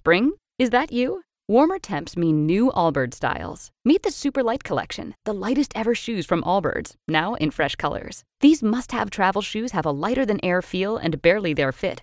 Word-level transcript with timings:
Spring? 0.00 0.32
Is 0.58 0.70
that 0.70 0.92
you? 0.92 1.20
Warmer 1.46 1.78
temps 1.78 2.16
mean 2.16 2.46
new 2.46 2.70
Allbirds 2.70 3.16
styles. 3.16 3.70
Meet 3.84 4.02
the 4.02 4.10
Super 4.10 4.42
Light 4.42 4.64
Collection, 4.64 5.14
the 5.26 5.34
lightest 5.34 5.72
ever 5.74 5.94
shoes 5.94 6.24
from 6.24 6.42
Allbirds, 6.42 6.94
now 7.06 7.34
in 7.34 7.50
fresh 7.50 7.76
colors. 7.76 8.24
These 8.40 8.62
must 8.62 8.92
have 8.92 9.10
travel 9.10 9.42
shoes 9.42 9.72
have 9.72 9.84
a 9.84 9.90
lighter 9.90 10.24
than 10.24 10.42
air 10.42 10.62
feel 10.62 10.96
and 10.96 11.20
barely 11.20 11.52
their 11.52 11.70
fit 11.70 12.02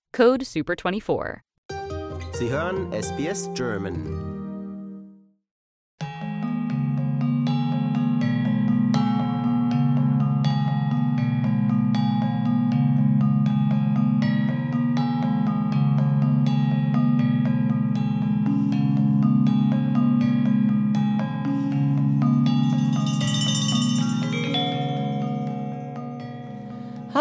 Code 0.13 0.43
SUPER24. 0.43 1.39
Sie 2.33 2.49
hören 2.49 2.91
SBS 2.91 3.49
German. 3.55 4.30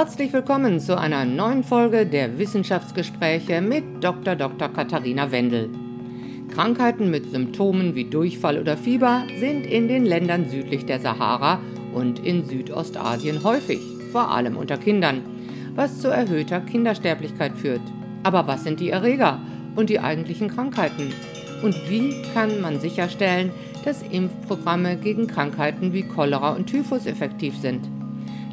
Herzlich 0.00 0.32
willkommen 0.32 0.80
zu 0.80 0.98
einer 0.98 1.26
neuen 1.26 1.62
Folge 1.62 2.06
der 2.06 2.38
Wissenschaftsgespräche 2.38 3.60
mit 3.60 3.84
Dr. 4.00 4.34
Dr. 4.34 4.70
Katharina 4.70 5.30
Wendel. 5.30 5.68
Krankheiten 6.54 7.10
mit 7.10 7.30
Symptomen 7.30 7.94
wie 7.94 8.06
Durchfall 8.06 8.58
oder 8.58 8.78
Fieber 8.78 9.24
sind 9.38 9.66
in 9.66 9.88
den 9.88 10.06
Ländern 10.06 10.48
südlich 10.48 10.86
der 10.86 11.00
Sahara 11.00 11.60
und 11.92 12.18
in 12.24 12.46
Südostasien 12.46 13.44
häufig, 13.44 13.78
vor 14.10 14.30
allem 14.30 14.56
unter 14.56 14.78
Kindern, 14.78 15.20
was 15.74 16.00
zu 16.00 16.08
erhöhter 16.08 16.62
Kindersterblichkeit 16.62 17.52
führt. 17.58 17.82
Aber 18.22 18.46
was 18.46 18.64
sind 18.64 18.80
die 18.80 18.88
Erreger 18.88 19.38
und 19.76 19.90
die 19.90 20.00
eigentlichen 20.00 20.48
Krankheiten? 20.48 21.12
Und 21.62 21.76
wie 21.90 22.22
kann 22.32 22.62
man 22.62 22.80
sicherstellen, 22.80 23.50
dass 23.84 24.00
Impfprogramme 24.00 24.96
gegen 24.96 25.26
Krankheiten 25.26 25.92
wie 25.92 26.04
Cholera 26.04 26.52
und 26.52 26.68
Typhus 26.68 27.04
effektiv 27.04 27.54
sind? 27.58 27.99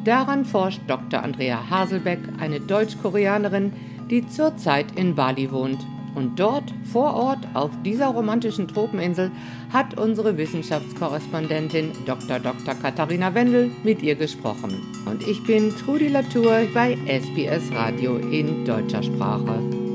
Daran 0.08 0.46
forscht 0.46 0.80
Dr. 0.88 1.22
Andrea 1.22 1.70
Haselbeck, 1.70 2.20
eine 2.40 2.62
Deutsch-Koreanerin, 2.62 3.74
die 4.10 4.26
zurzeit 4.26 4.98
in 4.98 5.16
Bali 5.16 5.52
wohnt. 5.52 5.86
Und 6.16 6.40
dort, 6.40 6.64
vor 6.86 7.14
Ort, 7.14 7.40
auf 7.54 7.72
dieser 7.84 8.08
romantischen 8.08 8.70
Tropeninsel, 8.70 9.32
hat 9.74 10.00
unsere 10.00 10.38
Wissenschaftskorrespondentin 10.38 11.92
Dr. 12.06 12.40
Dr. 12.40 12.74
Katharina 12.76 13.36
Wendel 13.36 13.70
mit 13.84 14.02
ihr 14.02 14.16
gesprochen. 14.16 14.82
Und 15.06 15.28
ich 15.28 15.44
bin 15.44 15.76
Trudi 15.76 16.08
Latour 16.08 16.62
bei 16.74 16.98
SBS 17.06 17.70
Radio 17.76 18.16
in 18.16 18.64
deutscher 18.64 19.04
Sprache. 19.04 19.87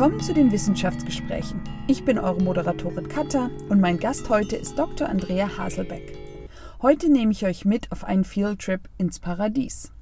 Willkommen 0.00 0.22
zu 0.22 0.32
den 0.32 0.50
Wissenschaftsgesprächen. 0.50 1.60
Ich 1.86 2.06
bin 2.06 2.18
eure 2.18 2.42
Moderatorin 2.42 3.06
Katha 3.06 3.50
und 3.68 3.82
mein 3.82 3.98
Gast 3.98 4.30
heute 4.30 4.56
ist 4.56 4.78
Dr. 4.78 5.06
Andrea 5.06 5.58
Haselbeck. 5.58 6.16
Heute 6.80 7.12
nehme 7.12 7.32
ich 7.32 7.44
euch 7.44 7.66
mit 7.66 7.92
auf 7.92 8.04
einen 8.04 8.24
Fieldtrip 8.24 8.88
ins 8.96 9.18
Paradies. 9.18 9.92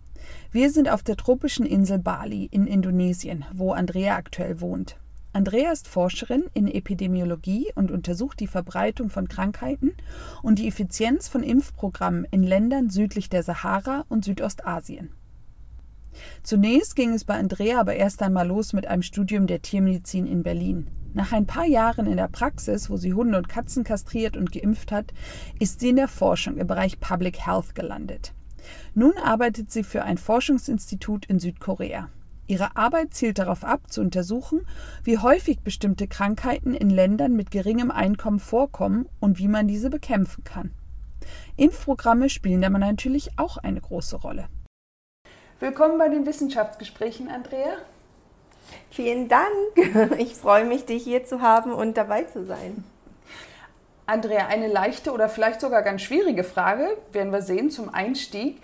Wir 0.53 0.71
sind 0.71 0.89
auf 0.89 1.03
der 1.03 1.17
tropischen 1.17 1.67
Insel 1.67 1.99
Bali 1.99 2.45
in 2.45 2.69
Indonesien, 2.69 3.45
wo 3.53 3.73
Andrea 3.73 4.15
aktuell 4.15 4.61
wohnt. 4.61 4.99
Andrea 5.33 5.73
ist 5.73 5.89
Forscherin 5.89 6.45
in 6.55 6.69
Epidemiologie 6.69 7.73
und 7.75 7.91
untersucht 7.91 8.39
die 8.39 8.47
Verbreitung 8.47 9.11
von 9.11 9.27
Krankheiten 9.27 9.95
und 10.45 10.61
die 10.61 10.69
Effizienz 10.69 11.29
von 11.29 11.43
Impfprogrammen 11.43 12.25
in 12.31 12.45
Ländern 12.45 12.89
südlich 12.89 13.31
der 13.31 13.43
Sahara 13.43 14.05
und 14.09 14.25
Südostasien. 14.25 15.11
Zunächst 16.43 16.97
ging 16.97 17.13
es 17.13 17.25
bei 17.25 17.35
Andrea 17.35 17.81
aber 17.81 17.95
erst 17.95 18.23
einmal 18.23 18.47
los 18.47 18.73
mit 18.73 18.87
einem 18.87 19.03
Studium 19.03 19.47
der 19.47 19.63
Tiermedizin 19.63 20.27
in 20.27 20.43
Berlin. 20.43 20.89
Nach 21.15 21.33
ein 21.33 21.47
paar 21.47 21.67
Jahren 21.67 22.07
in 22.07 22.17
der 22.17 22.29
Praxis, 22.29 22.91
wo 22.91 22.97
sie 22.97 23.15
Hunde 23.15 23.39
und 23.39 23.49
Katzen 23.49 23.83
kastriert 23.83 24.37
und 24.37 24.53
geimpft 24.53 24.93
hat, 24.93 25.13
ist 25.59 25.81
sie 25.81 25.89
in 25.89 25.97
der 25.97 26.09
Forschung 26.09 26.59
im 26.59 26.67
Bereich 26.67 27.01
Public 27.01 27.45
Health 27.47 27.75
gelandet. 27.75 28.35
Nun 28.95 29.15
arbeitet 29.17 29.71
sie 29.71 29.83
für 29.83 30.03
ein 30.03 30.19
Forschungsinstitut 30.19 31.27
in 31.27 31.39
Südkorea. 31.39 32.09
Ihre 32.47 32.77
Arbeit 32.77 33.13
zielt 33.13 33.39
darauf 33.39 33.63
ab, 33.63 33.91
zu 33.93 34.01
untersuchen, 34.01 34.63
wie 35.05 35.19
häufig 35.19 35.61
bestimmte 35.61 36.09
Krankheiten 36.09 36.75
in 36.75 36.89
Ländern 36.89 37.37
mit 37.37 37.51
geringem 37.51 37.91
Einkommen 37.91 38.41
vorkommen 38.41 39.07
und 39.21 39.39
wie 39.39 39.49
man 39.49 39.69
diese 39.69 39.91
bekämpfen 39.91 40.45
kann. 40.45 40.71
Impfprogramme 41.57 42.31
spielen 42.31 42.63
dabei 42.63 42.79
natürlich 42.79 43.31
auch 43.37 43.59
eine 43.59 43.81
große 43.81 44.17
Rolle. 44.17 44.49
Willkommen 45.61 45.99
bei 45.99 46.09
den 46.09 46.25
Wissenschaftsgesprächen, 46.25 47.29
Andrea. 47.29 47.79
Vielen 48.93 49.29
Dank. 49.29 49.49
Ich 50.19 50.37
freue 50.37 50.65
mich, 50.65 50.85
dich 50.85 51.03
hier 51.03 51.25
zu 51.25 51.43
haben 51.43 51.73
und 51.73 51.97
dabei 51.97 52.23
zu 52.23 52.45
sein. 52.45 52.85
Andrea, 54.07 54.47
eine 54.47 54.69
leichte 54.69 55.11
oder 55.11 55.29
vielleicht 55.29 55.61
sogar 55.61 55.83
ganz 55.83 56.03
schwierige 56.03 56.45
Frage, 56.45 56.97
werden 57.11 57.33
wir 57.33 57.43
sehen 57.43 57.73
zum 57.73 57.93
Einstieg. 57.93 58.63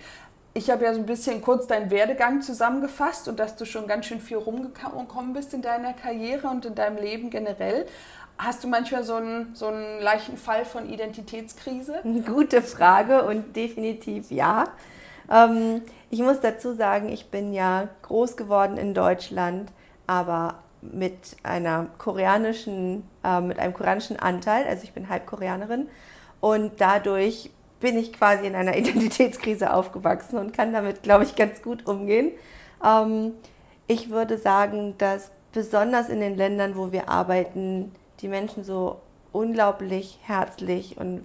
Ich 0.53 0.69
habe 0.69 0.85
ja 0.85 0.93
so 0.93 1.01
ein 1.01 1.05
bisschen 1.05 1.41
kurz 1.41 1.67
deinen 1.67 1.91
Werdegang 1.91 2.41
zusammengefasst 2.41 3.27
und 3.27 3.41
dass 3.41 3.57
du 3.57 3.65
schon 3.65 3.87
ganz 3.87 4.05
schön 4.05 4.21
viel 4.21 4.37
rumgekommen 4.37 5.33
bist 5.33 5.53
in 5.53 5.61
deiner 5.61 5.91
Karriere 5.91 6.47
und 6.47 6.65
in 6.65 6.75
deinem 6.75 6.95
Leben 6.95 7.29
generell. 7.29 7.87
Hast 8.37 8.63
du 8.63 8.69
manchmal 8.69 9.03
so 9.03 9.15
einen, 9.15 9.53
so 9.53 9.67
einen 9.67 9.99
leichten 10.01 10.37
Fall 10.37 10.63
von 10.63 10.89
Identitätskrise? 10.89 11.99
Gute 12.25 12.61
Frage 12.61 13.25
und 13.25 13.53
definitiv 13.53 14.31
ja. 14.31 14.69
Ähm, 15.31 15.81
ich 16.09 16.19
muss 16.21 16.39
dazu 16.39 16.73
sagen, 16.73 17.09
ich 17.09 17.29
bin 17.29 17.53
ja 17.53 17.87
groß 18.03 18.37
geworden 18.37 18.77
in 18.77 18.93
Deutschland, 18.93 19.71
aber 20.07 20.59
mit 20.81 21.35
einer 21.43 21.87
koreanischen, 21.97 23.03
äh, 23.23 23.41
mit 23.41 23.59
einem 23.59 23.73
koreanischen 23.73 24.19
Anteil, 24.19 24.65
also 24.67 24.83
ich 24.83 24.93
bin 24.93 25.09
halb 25.09 25.25
Koreanerin 25.25 25.87
und 26.41 26.73
dadurch 26.79 27.49
bin 27.79 27.97
ich 27.97 28.13
quasi 28.13 28.45
in 28.45 28.55
einer 28.55 28.77
Identitätskrise 28.77 29.73
aufgewachsen 29.73 30.37
und 30.37 30.53
kann 30.53 30.73
damit, 30.73 31.03
glaube 31.03 31.23
ich, 31.23 31.35
ganz 31.35 31.61
gut 31.61 31.85
umgehen. 31.87 32.31
Ähm, 32.83 33.33
ich 33.87 34.09
würde 34.09 34.37
sagen, 34.37 34.95
dass 34.97 35.31
besonders 35.53 36.09
in 36.09 36.19
den 36.19 36.35
Ländern, 36.35 36.75
wo 36.75 36.91
wir 36.91 37.09
arbeiten, 37.09 37.91
die 38.21 38.27
Menschen 38.27 38.63
so 38.63 38.99
unglaublich 39.31 40.19
herzlich 40.23 40.97
und 40.97 41.21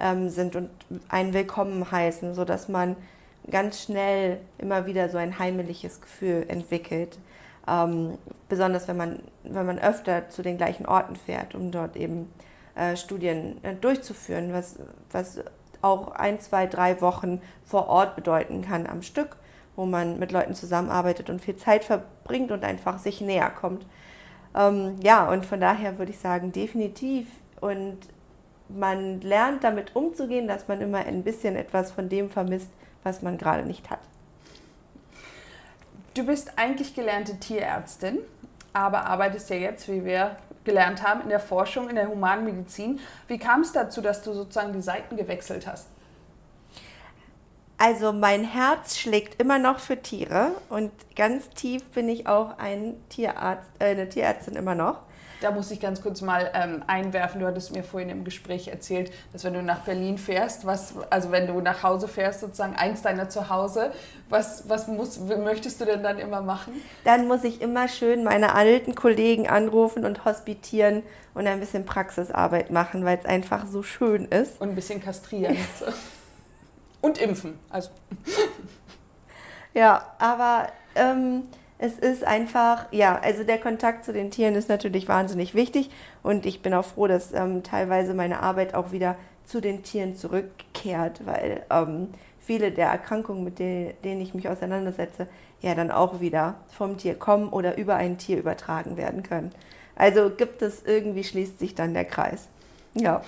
ähm, 0.00 0.28
sind 0.28 0.56
und 0.56 0.70
einen 1.08 1.32
willkommen 1.32 1.90
heißen, 1.90 2.34
sodass 2.34 2.68
man 2.68 2.96
ganz 3.50 3.82
schnell 3.82 4.40
immer 4.58 4.86
wieder 4.86 5.08
so 5.08 5.18
ein 5.18 5.38
heimeliges 5.38 6.00
Gefühl 6.00 6.44
entwickelt. 6.48 7.18
Ähm, 7.66 8.18
besonders 8.48 8.88
wenn 8.88 8.96
man, 8.96 9.20
wenn 9.42 9.66
man 9.66 9.78
öfter 9.78 10.28
zu 10.28 10.42
den 10.42 10.56
gleichen 10.56 10.86
Orten 10.86 11.16
fährt, 11.16 11.54
um 11.54 11.70
dort 11.70 11.96
eben 11.96 12.30
äh, 12.74 12.96
Studien 12.96 13.62
äh, 13.62 13.74
durchzuführen, 13.74 14.52
was, 14.52 14.78
was 15.10 15.40
auch 15.80 16.12
ein, 16.12 16.40
zwei, 16.40 16.66
drei 16.66 17.00
Wochen 17.00 17.40
vor 17.64 17.88
Ort 17.88 18.16
bedeuten 18.16 18.62
kann 18.62 18.86
am 18.86 19.02
Stück, 19.02 19.36
wo 19.76 19.86
man 19.86 20.18
mit 20.18 20.32
Leuten 20.32 20.54
zusammenarbeitet 20.54 21.30
und 21.30 21.40
viel 21.40 21.56
Zeit 21.56 21.84
verbringt 21.84 22.52
und 22.52 22.64
einfach 22.64 22.98
sich 22.98 23.20
näher 23.20 23.50
kommt. 23.50 23.86
Ähm, 24.54 24.96
ja, 25.02 25.28
und 25.30 25.44
von 25.44 25.60
daher 25.60 25.98
würde 25.98 26.12
ich 26.12 26.18
sagen, 26.18 26.52
definitiv. 26.52 27.26
Und 27.60 27.98
man 28.68 29.20
lernt 29.20 29.64
damit 29.64 29.94
umzugehen, 29.94 30.48
dass 30.48 30.68
man 30.68 30.80
immer 30.80 30.98
ein 30.98 31.22
bisschen 31.22 31.56
etwas 31.56 31.92
von 31.92 32.08
dem 32.08 32.30
vermisst, 32.30 32.70
was 33.04 33.22
man 33.22 33.38
gerade 33.38 33.64
nicht 33.64 33.90
hat. 33.90 34.00
Du 36.14 36.26
bist 36.26 36.52
eigentlich 36.56 36.94
gelernte 36.94 37.38
Tierärztin, 37.38 38.18
aber 38.72 39.06
arbeitest 39.06 39.50
ja 39.50 39.56
jetzt, 39.56 39.88
wie 39.88 40.04
wir 40.04 40.36
gelernt 40.64 41.02
haben, 41.02 41.22
in 41.22 41.28
der 41.28 41.40
Forschung, 41.40 41.88
in 41.88 41.96
der 41.96 42.08
Humanmedizin. 42.08 43.00
Wie 43.28 43.38
kam 43.38 43.60
es 43.60 43.72
dazu, 43.72 44.00
dass 44.00 44.22
du 44.22 44.32
sozusagen 44.32 44.72
die 44.72 44.80
Seiten 44.80 45.16
gewechselt 45.16 45.66
hast? 45.66 45.88
Also 47.76 48.12
mein 48.12 48.44
Herz 48.44 48.96
schlägt 48.96 49.40
immer 49.40 49.58
noch 49.58 49.78
für 49.80 50.00
Tiere 50.00 50.52
und 50.68 50.92
ganz 51.16 51.50
tief 51.50 51.82
bin 51.90 52.08
ich 52.08 52.26
auch 52.26 52.56
ein 52.58 52.94
Tierarzt, 53.08 53.68
äh, 53.80 53.86
eine 53.86 54.08
Tierärztin 54.08 54.54
immer 54.54 54.74
noch. 54.74 55.00
Da 55.44 55.50
muss 55.50 55.70
ich 55.70 55.78
ganz 55.78 56.00
kurz 56.00 56.22
mal 56.22 56.50
ähm, 56.54 56.82
einwerfen. 56.86 57.38
Du 57.38 57.46
hattest 57.46 57.74
mir 57.74 57.84
vorhin 57.84 58.08
im 58.08 58.24
Gespräch 58.24 58.68
erzählt, 58.68 59.12
dass 59.30 59.44
wenn 59.44 59.52
du 59.52 59.62
nach 59.62 59.80
Berlin 59.80 60.16
fährst, 60.16 60.64
was, 60.64 60.94
also 61.10 61.32
wenn 61.32 61.46
du 61.46 61.60
nach 61.60 61.82
Hause 61.82 62.08
fährst, 62.08 62.40
sozusagen 62.40 62.74
eins 62.76 63.02
deiner 63.02 63.28
Zuhause, 63.28 63.92
was, 64.30 64.70
was 64.70 64.88
muss, 64.88 65.20
möchtest 65.20 65.82
du 65.82 65.84
denn 65.84 66.02
dann 66.02 66.18
immer 66.18 66.40
machen? 66.40 66.72
Dann 67.04 67.28
muss 67.28 67.44
ich 67.44 67.60
immer 67.60 67.88
schön 67.88 68.24
meine 68.24 68.54
alten 68.54 68.94
Kollegen 68.94 69.46
anrufen 69.46 70.06
und 70.06 70.24
hospitieren 70.24 71.02
und 71.34 71.46
ein 71.46 71.60
bisschen 71.60 71.84
Praxisarbeit 71.84 72.70
machen, 72.70 73.04
weil 73.04 73.18
es 73.18 73.26
einfach 73.26 73.66
so 73.66 73.82
schön 73.82 74.24
ist. 74.24 74.58
Und 74.62 74.70
ein 74.70 74.74
bisschen 74.74 75.02
kastrieren. 75.02 75.58
und 77.02 77.18
impfen. 77.18 77.58
Also. 77.68 77.90
ja, 79.74 80.06
aber 80.18 80.68
ähm, 80.94 81.42
es 81.78 81.98
ist 81.98 82.24
einfach, 82.24 82.86
ja, 82.92 83.18
also 83.20 83.44
der 83.44 83.58
Kontakt 83.58 84.04
zu 84.04 84.12
den 84.12 84.30
Tieren 84.30 84.54
ist 84.54 84.68
natürlich 84.68 85.08
wahnsinnig 85.08 85.54
wichtig 85.54 85.90
und 86.22 86.46
ich 86.46 86.62
bin 86.62 86.72
auch 86.72 86.84
froh, 86.84 87.06
dass 87.06 87.32
ähm, 87.32 87.62
teilweise 87.62 88.14
meine 88.14 88.40
Arbeit 88.40 88.74
auch 88.74 88.92
wieder 88.92 89.16
zu 89.44 89.60
den 89.60 89.82
Tieren 89.82 90.16
zurückkehrt, 90.16 91.26
weil 91.26 91.64
ähm, 91.70 92.08
viele 92.38 92.70
der 92.70 92.88
Erkrankungen, 92.88 93.44
mit 93.44 93.58
denen, 93.58 94.20
ich 94.20 94.34
mich 94.34 94.48
auseinandersetze, 94.48 95.26
ja 95.60 95.74
dann 95.74 95.90
auch 95.90 96.20
wieder 96.20 96.56
vom 96.68 96.96
Tier 96.96 97.14
kommen 97.14 97.48
oder 97.48 97.76
über 97.76 97.96
ein 97.96 98.18
Tier 98.18 98.38
übertragen 98.38 98.96
werden 98.96 99.22
können. 99.22 99.50
Also 99.96 100.30
gibt 100.30 100.62
es 100.62 100.82
irgendwie, 100.84 101.24
schließt 101.24 101.58
sich 101.58 101.74
dann 101.74 101.94
der 101.94 102.04
Kreis. 102.04 102.48
Ja 102.94 103.22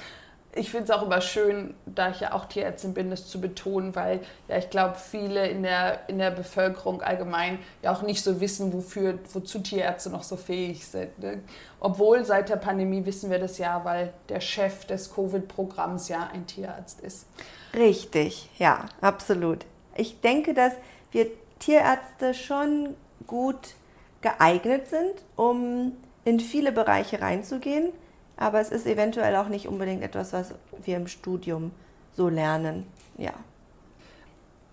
ich 0.56 0.70
finde 0.70 0.85
es 0.85 0.91
auch 0.91 1.03
immer 1.03 1.20
schön, 1.20 1.75
da 1.85 2.11
ich 2.11 2.20
ja 2.20 2.32
auch 2.32 2.47
Tierärztin 2.47 2.94
bin, 2.94 3.11
das 3.11 3.29
zu 3.29 3.41
betonen, 3.41 3.94
weil 3.94 4.20
ja 4.49 4.56
ich 4.56 4.70
glaube, 4.70 4.97
viele 4.97 5.47
in 5.47 5.62
der, 5.62 6.08
in 6.08 6.19
der 6.19 6.31
Bevölkerung 6.31 7.03
allgemein 7.03 7.58
ja 7.82 7.93
auch 7.93 8.03
nicht 8.03 8.23
so 8.23 8.41
wissen, 8.41 8.73
wofür, 8.73 9.19
wozu 9.32 9.61
Tierärzte 9.61 10.11
noch 10.11 10.23
so 10.23 10.37
fähig 10.37 10.87
sind. 10.87 11.19
Ne? 11.19 11.41
Obwohl 11.79 12.25
seit 12.25 12.49
der 12.49 12.56
Pandemie 12.56 13.05
wissen 13.05 13.31
wir 13.31 13.38
das 13.38 13.58
ja, 13.58 13.85
weil 13.85 14.12
der 14.29 14.41
Chef 14.41 14.87
des 14.87 15.14
Covid-Programms 15.14 16.08
ja 16.08 16.31
ein 16.32 16.47
Tierarzt 16.47 17.00
ist. 17.00 17.26
Richtig, 17.75 18.49
ja, 18.59 18.87
absolut. 19.00 19.67
Ich 19.94 20.20
denke, 20.20 20.55
dass 20.55 20.73
wir 21.11 21.26
Tierärzte 21.59 22.35
schon 22.35 22.94
gut 23.26 23.75
geeignet 24.23 24.88
sind, 24.88 25.14
um 25.37 25.93
in 26.25 26.41
viele 26.41 26.73
Bereiche 26.73 27.20
reinzugehen 27.20 27.93
aber 28.37 28.61
es 28.61 28.71
ist 28.71 28.87
eventuell 28.87 29.37
auch 29.37 29.49
nicht 29.49 29.67
unbedingt 29.67 30.03
etwas, 30.03 30.33
was 30.33 30.55
wir 30.83 30.97
im 30.97 31.06
Studium 31.06 31.71
so 32.15 32.29
lernen. 32.29 32.87
Ja. 33.17 33.33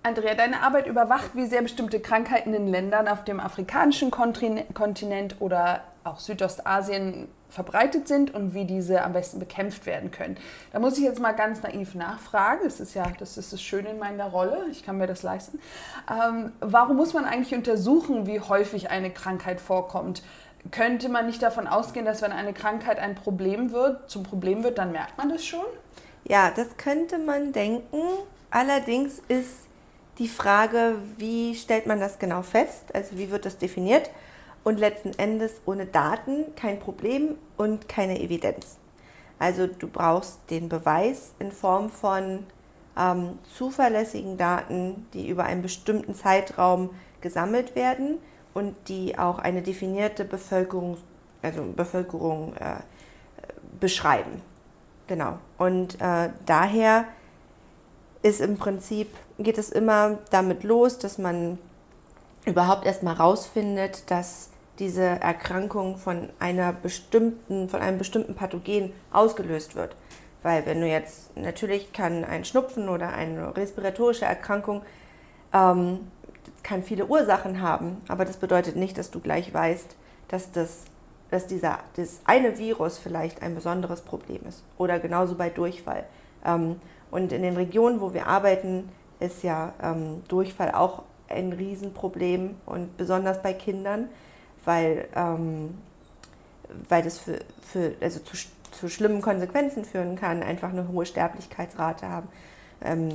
Andrea, 0.06 0.36
deine 0.36 0.62
Arbeit 0.62 0.88
überwacht, 0.88 1.31
wie 1.33 1.45
sehr 1.45 1.62
bestimmte 1.62 2.01
Krankheiten 2.01 2.54
in 2.54 2.68
Ländern 2.68 3.07
auf 3.07 3.24
dem 3.24 3.39
afrikanischen 3.39 4.12
Kontinent 4.12 5.38
oder 5.39 5.81
auch 6.04 6.19
Südostasien 6.19 7.30
verbreitet 7.54 8.07
sind 8.07 8.33
und 8.33 8.54
wie 8.54 8.65
diese 8.65 9.04
am 9.04 9.13
besten 9.13 9.39
bekämpft 9.39 9.86
werden 9.86 10.12
können. 10.12 10.38
Da 10.71 10.80
muss 10.80 10.98
ich 10.98 11.04
jetzt 11.04 11.21
mal 11.21 11.33
ganz 11.33 11.62
naiv 11.62 11.94
nachfragen. 11.94 12.62
Das 12.63 12.80
ist 12.80 12.95
ja, 12.95 13.06
das 13.19 13.38
ist 13.38 13.54
das 13.54 13.62
Schöne 13.62 13.92
in 13.92 14.00
meiner 14.00 14.25
Rolle. 14.25 14.65
Ich 14.71 14.83
kann 14.83 14.98
mir 14.98 15.07
das 15.07 15.21
leisten. 15.21 15.60
Ähm, 16.12 16.51
warum 16.60 16.98
muss 16.98 17.13
man 17.13 17.25
eigentlich 17.25 17.54
untersuchen, 17.54 18.25
wie 18.25 18.39
häufig 18.39 18.89
eine 18.89 19.12
Krankheit 19.12 19.62
vorkommt? 19.62 20.24
Könnte 20.71 21.10
man 21.10 21.25
nicht 21.27 21.42
davon 21.42 21.68
ausgehen, 21.68 22.06
dass 22.06 22.21
wenn 22.21 22.31
eine 22.31 22.54
Krankheit 22.54 23.00
ein 23.00 23.15
Problem 23.15 23.71
wird, 23.71 24.10
zum 24.10 24.24
Problem 24.24 24.63
wird, 24.63 24.77
dann 24.77 24.92
merkt 24.92 25.18
man 25.18 25.30
das 25.30 25.45
schon? 25.45 25.65
Ja, 26.24 26.51
das 26.56 26.77
könnte 26.77 27.18
man 27.18 27.51
denken. 27.51 28.01
Allerdings 28.50 29.21
ist 29.27 29.68
die 30.19 30.27
Frage, 30.27 30.95
wie 31.18 31.56
stellt 31.56 31.86
man 31.86 32.00
das 32.00 32.19
genau 32.19 32.42
fest? 32.44 32.94
Also 32.94 33.18
wie 33.18 33.30
wird 33.31 33.45
das 33.45 33.57
definiert? 33.57 34.10
Und 34.63 34.80
letzten 34.80 35.12
Endes 35.19 35.54
ohne 35.65 35.86
Daten 35.86 36.56
kein 36.56 36.80
Problem 36.80 37.36
und 37.57 37.89
keine 37.89 38.21
Evidenz. 38.21 38.77
Also 39.39 39.68
du 39.68 39.88
brauchst 39.88 40.39
den 40.50 40.69
Beweis 40.69 41.33
in 41.39 41.51
Form 41.51 41.89
von 41.89 42.45
ähm, 42.98 43.39
zuverlässigen 43.57 44.38
Daten, 44.38 45.07
die 45.13 45.27
über 45.27 45.44
einen 45.44 45.62
bestimmten 45.62 46.15
Zeitraum 46.15 46.92
gesammelt 47.19 47.75
werden 47.75 48.19
und 48.53 48.75
die 48.88 49.17
auch 49.17 49.39
eine 49.39 49.61
definierte 49.61 50.25
Bevölkerung, 50.25 50.97
also 51.41 51.63
Bevölkerung 51.75 52.55
äh, 52.55 52.75
beschreiben. 53.79 54.41
Genau. 55.07 55.38
Und 55.57 56.00
äh, 56.01 56.29
daher 56.45 57.05
ist 58.21 58.39
im 58.41 58.57
Prinzip, 58.57 59.09
geht 59.38 59.57
es 59.57 59.69
immer 59.69 60.19
damit 60.31 60.63
los, 60.63 60.97
dass 60.97 61.17
man 61.17 61.59
überhaupt 62.45 62.85
erstmal 62.85 63.15
rausfindet, 63.15 64.09
dass 64.09 64.50
diese 64.79 65.03
Erkrankung 65.03 65.97
von 65.97 66.29
einer 66.39 66.73
bestimmten, 66.73 67.69
von 67.69 67.81
einem 67.81 67.97
bestimmten 67.97 68.35
Pathogen 68.35 68.91
ausgelöst 69.11 69.75
wird. 69.75 69.95
Weil 70.41 70.65
wenn 70.65 70.81
du 70.81 70.88
jetzt, 70.88 71.35
natürlich 71.38 71.94
kann 71.94 72.25
ein 72.25 72.44
Schnupfen 72.44 72.89
oder 72.89 73.09
eine 73.09 73.55
respiratorische 73.55 74.25
Erkrankung 74.25 74.81
ähm, 75.53 76.11
kann 76.63 76.83
viele 76.83 77.05
Ursachen 77.05 77.61
haben, 77.61 77.97
aber 78.07 78.25
das 78.25 78.37
bedeutet 78.37 78.75
nicht, 78.75 78.97
dass 78.97 79.11
du 79.11 79.19
gleich 79.19 79.53
weißt, 79.53 79.95
dass 80.27 80.51
das 80.51 80.85
dass 81.33 81.47
dieser, 81.47 81.79
das 81.95 82.19
eine 82.25 82.59
Virus 82.59 82.99
vielleicht 82.99 83.41
ein 83.41 83.55
besonderes 83.55 84.01
Problem 84.01 84.41
ist. 84.47 84.63
Oder 84.77 84.99
genauso 84.99 85.33
bei 85.33 85.49
Durchfall. 85.49 86.05
Ähm, 86.45 86.79
und 87.09 87.33
in 87.33 87.41
den 87.41 87.55
Regionen, 87.55 88.01
wo 88.01 88.13
wir 88.13 88.27
arbeiten, 88.27 88.89
ist 89.19 89.41
ja 89.41 89.73
ähm, 89.81 90.21
Durchfall 90.27 90.71
auch 90.71 91.01
ein 91.27 91.51
Riesenproblem 91.51 92.53
und 92.67 92.97
besonders 92.97 93.41
bei 93.41 93.53
Kindern, 93.53 94.09
weil, 94.63 95.07
ähm, 95.15 95.75
weil 96.87 97.01
das 97.01 97.17
für, 97.17 97.39
für, 97.63 97.93
also 97.99 98.19
zu, 98.19 98.37
zu 98.69 98.87
schlimmen 98.87 99.21
Konsequenzen 99.21 99.85
führen 99.85 100.15
kann, 100.15 100.43
einfach 100.43 100.69
eine 100.69 100.87
hohe 100.87 101.05
Sterblichkeitsrate 101.05 102.07
haben 102.09 102.29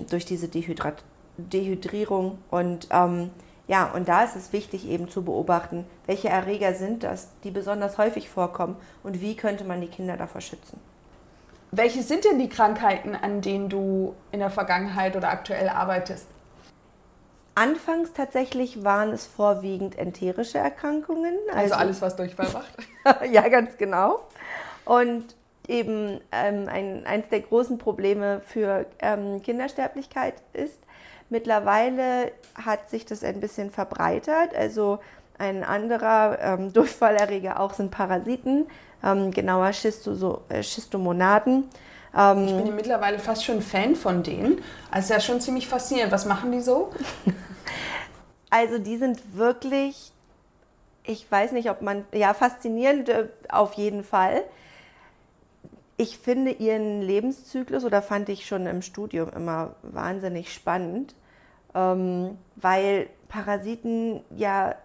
durch 0.09 0.25
diese 0.25 0.49
Dehydrat 0.49 1.05
Dehydrierung. 1.39 2.39
Und 2.51 2.89
ähm, 2.91 3.31
ja, 3.67 3.91
und 3.93 4.09
da 4.09 4.25
ist 4.25 4.37
es 4.37 4.53
wichtig 4.53 4.89
eben 4.89 5.09
zu 5.09 5.23
beobachten, 5.23 5.87
welche 6.07 6.29
Erreger 6.29 6.75
sind 6.75 7.03
das, 7.03 7.29
die 7.45 7.51
besonders 7.51 7.99
häufig 7.99 8.29
vorkommen 8.29 8.77
und 9.03 9.21
wie 9.21 9.37
könnte 9.37 9.65
man 9.65 9.81
die 9.81 9.89
Kinder 9.89 10.17
davor 10.17 10.41
schützen. 10.41 10.81
Welche 11.71 12.03
sind 12.03 12.25
denn 12.25 12.39
die 12.39 12.49
Krankheiten, 12.49 13.15
an 13.15 13.43
denen 13.43 13.69
du 13.69 14.15
in 14.33 14.41
der 14.41 14.51
Vergangenheit 14.51 15.17
oder 15.17 15.29
aktuell 15.29 15.69
arbeitest? 15.69 16.27
Anfangs 17.55 18.13
tatsächlich 18.15 18.85
waren 18.85 19.11
es 19.11 19.27
vorwiegend 19.27 19.99
enterische 19.99 20.59
Erkrankungen. 20.59 21.35
Also, 21.49 21.61
also 21.61 21.75
alles, 21.75 22.03
was 22.03 22.17
Durchfall 22.17 22.51
macht. 22.53 23.27
ja, 23.33 23.47
ganz 23.49 23.77
genau. 23.77 24.21
Und 24.87 25.35
eben 25.67 26.21
ähm, 26.33 26.69
ein, 26.69 27.05
eins 27.05 27.29
der 27.29 27.41
großen 27.41 27.77
Probleme 27.77 28.41
für 28.47 28.87
ähm, 29.01 29.43
Kindersterblichkeit 29.43 30.35
ist, 30.55 30.79
Mittlerweile 31.31 32.33
hat 32.55 32.89
sich 32.89 33.05
das 33.05 33.23
ein 33.23 33.41
bisschen 33.41 33.71
verbreitert. 33.71 34.55
Also 34.55 34.99
ein 35.39 35.63
anderer 35.65 36.39
ähm, 36.41 36.73
Durchfallerreger 36.73 37.61
auch 37.61 37.75
sind 37.75 37.91
Parasiten, 37.91 38.67
ähm, 39.05 39.31
genauer 39.31 39.73
Schisto, 39.73 40.15
so, 40.15 40.43
äh, 40.49 40.63
Schistomonaden. 40.63 41.69
Ähm, 42.17 42.47
ich 42.47 42.57
bin 42.57 42.75
mittlerweile 42.75 43.19
fast 43.19 43.45
schon 43.45 43.63
Fan 43.63 43.95
von 43.95 44.23
denen. 44.23 44.63
Also 44.91 45.15
ja 45.15 45.21
schon 45.21 45.41
ziemlich 45.41 45.69
faszinierend. 45.69 46.13
Was 46.13 46.25
machen 46.25 46.53
die 46.53 46.61
so? 46.61 46.93
also 48.51 48.79
die 48.79 48.97
sind 48.97 49.21
wirklich, 49.37 50.13
ich 51.05 51.31
weiß 51.31 51.53
nicht, 51.53 51.71
ob 51.71 51.83
man, 51.83 52.05
ja, 52.13 52.35
faszinierend 52.35 53.09
äh, 53.09 53.29
auf 53.49 53.75
jeden 53.75 54.03
Fall. 54.03 54.45
Ich 56.01 56.17
finde 56.17 56.53
ihren 56.53 57.03
Lebenszyklus 57.03 57.85
oder 57.85 58.03
fand 58.03 58.29
ich 58.29 58.47
schon 58.47 58.67
im 58.67 58.83
Studium 58.83 59.31
immer 59.31 59.75
wahnsinnig 59.83 60.55
spannend, 60.55 61.17
ähm, 61.75 62.39
weil 62.55 63.09
Parasiten 63.29 64.21
ja 64.31 64.77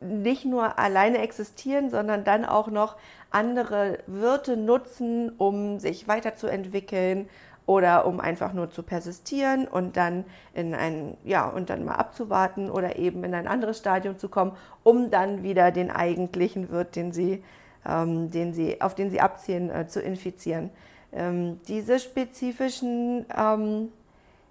nicht 0.00 0.44
nur 0.44 0.78
alleine 0.78 1.18
existieren, 1.18 1.90
sondern 1.90 2.22
dann 2.22 2.44
auch 2.44 2.68
noch 2.68 2.94
andere 3.32 3.98
Wirte 4.06 4.56
nutzen, 4.56 5.32
um 5.38 5.80
sich 5.80 6.06
weiterzuentwickeln 6.06 7.28
oder 7.66 8.06
um 8.06 8.20
einfach 8.20 8.52
nur 8.52 8.70
zu 8.70 8.84
persistieren 8.84 9.66
und 9.66 9.96
dann 9.96 10.24
in 10.52 10.72
ein 10.72 11.16
ja 11.24 11.48
und 11.48 11.68
dann 11.68 11.84
mal 11.84 11.96
abzuwarten 11.96 12.70
oder 12.70 12.96
eben 12.96 13.24
in 13.24 13.34
ein 13.34 13.48
anderes 13.48 13.78
Stadium 13.78 14.18
zu 14.18 14.28
kommen, 14.28 14.52
um 14.84 15.10
dann 15.10 15.42
wieder 15.42 15.72
den 15.72 15.90
eigentlichen 15.90 16.70
Wirt, 16.70 16.94
den 16.94 17.12
sie 17.12 17.42
ähm, 17.86 18.30
den 18.30 18.52
sie, 18.52 18.80
auf 18.80 18.94
den 18.94 19.10
sie 19.10 19.20
abziehen, 19.20 19.70
äh, 19.70 19.86
zu 19.86 20.00
infizieren. 20.00 20.70
Ähm, 21.12 21.60
diese 21.68 21.98
spezifischen 21.98 23.26
ähm, 23.36 23.92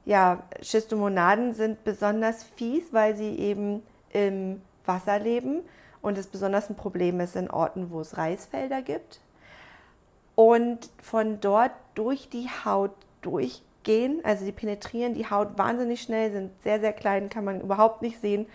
ja, 0.05 0.43
Schistomonaden 0.61 1.53
sind 1.53 1.83
besonders 1.83 2.43
fies, 2.43 2.91
weil 2.91 3.15
sie 3.15 3.37
eben 3.37 3.83
im 4.11 4.61
Wasser 4.85 5.19
leben 5.19 5.61
und 6.01 6.17
es 6.17 6.27
besonders 6.27 6.69
ein 6.69 6.75
Problem 6.75 7.19
ist 7.19 7.35
in 7.35 7.49
Orten, 7.49 7.89
wo 7.91 8.01
es 8.01 8.17
Reisfelder 8.17 8.81
gibt. 8.81 9.21
Und 10.35 10.89
von 11.01 11.39
dort 11.39 11.71
durch 11.95 12.29
die 12.29 12.49
Haut 12.65 12.91
durch 13.21 13.61
gehen, 13.83 14.21
also 14.23 14.45
die 14.45 14.51
penetrieren 14.51 15.13
die 15.13 15.29
Haut 15.29 15.57
wahnsinnig 15.57 16.01
schnell, 16.01 16.31
sind 16.31 16.51
sehr, 16.63 16.79
sehr 16.79 16.93
klein, 16.93 17.29
kann 17.29 17.45
man 17.45 17.61
überhaupt 17.61 18.01
nicht 18.01 18.19
sehen. 18.19 18.47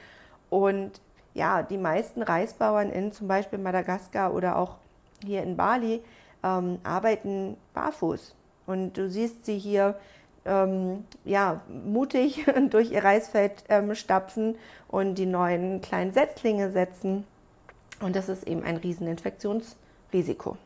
Und 0.50 1.00
ja, 1.38 1.62
die 1.62 1.78
meisten 1.78 2.22
Reisbauern 2.22 2.90
in 2.90 3.12
zum 3.12 3.28
Beispiel 3.28 3.58
Madagaskar 3.58 4.34
oder 4.34 4.56
auch 4.56 4.76
hier 5.24 5.42
in 5.42 5.56
Bali 5.56 6.02
ähm, 6.42 6.78
arbeiten 6.82 7.56
barfuß. 7.74 8.34
Und 8.66 8.98
du 8.98 9.08
siehst 9.08 9.46
sie 9.46 9.58
hier 9.58 9.98
ähm, 10.44 11.04
ja, 11.24 11.62
mutig 11.68 12.44
durch 12.70 12.90
ihr 12.90 13.04
Reisfeld 13.04 13.64
ähm, 13.68 13.94
stapfen 13.94 14.56
und 14.88 15.14
die 15.14 15.26
neuen 15.26 15.80
kleinen 15.80 16.12
Setzlinge 16.12 16.70
setzen. 16.70 17.24
Und 18.00 18.16
das 18.16 18.28
ist 18.28 18.46
eben 18.46 18.64
ein 18.64 18.76
Rieseninfektionsrisiko. 18.76 20.56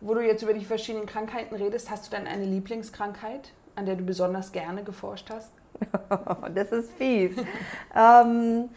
Wo 0.00 0.14
du 0.14 0.20
jetzt 0.20 0.42
über 0.42 0.54
die 0.54 0.64
verschiedenen 0.64 1.06
Krankheiten 1.06 1.54
redest, 1.54 1.88
hast 1.88 2.06
du 2.06 2.10
dann 2.16 2.26
eine 2.26 2.44
Lieblingskrankheit, 2.44 3.52
an 3.76 3.86
der 3.86 3.94
du 3.94 4.04
besonders 4.04 4.50
gerne 4.50 4.82
geforscht 4.82 5.30
hast? 5.30 5.52
das 6.54 6.72
ist 6.72 6.92
fies. 6.92 7.32
ähm, 7.94 8.68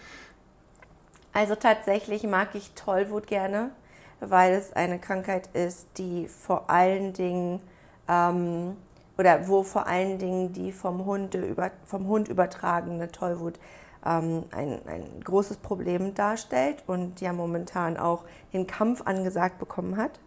also 1.34 1.56
tatsächlich 1.56 2.24
mag 2.24 2.56
ich 2.56 2.72
Tollwut 2.76 3.28
gerne, 3.28 3.72
weil 4.20 4.54
es 4.54 4.74
eine 4.74 5.00
Krankheit 5.00 5.50
ist, 5.54 5.88
die 5.98 6.28
vor 6.28 6.70
allen 6.70 7.14
Dingen 7.14 7.62
ähm, 8.08 8.78
oder 9.18 9.48
wo 9.48 9.64
vor 9.64 9.88
allen 9.88 10.18
Dingen 10.18 10.54
die 10.54 10.72
vom 10.72 11.06
Hund, 11.06 11.34
über, 11.36 11.72
vom 11.86 12.08
Hund 12.08 12.28
übertragene 12.28 13.12
Tollwut 13.12 13.60
ähm, 14.06 14.44
ein, 14.52 14.80
ein 14.88 15.22
großes 15.24 15.58
Problem 15.58 16.14
darstellt 16.14 16.84
und 16.88 17.22
ja 17.22 17.34
momentan 17.34 17.98
auch 17.98 18.24
den 18.54 18.68
Kampf 18.68 19.02
angesagt 19.06 19.60
bekommen 19.60 19.98
hat. 19.98 20.20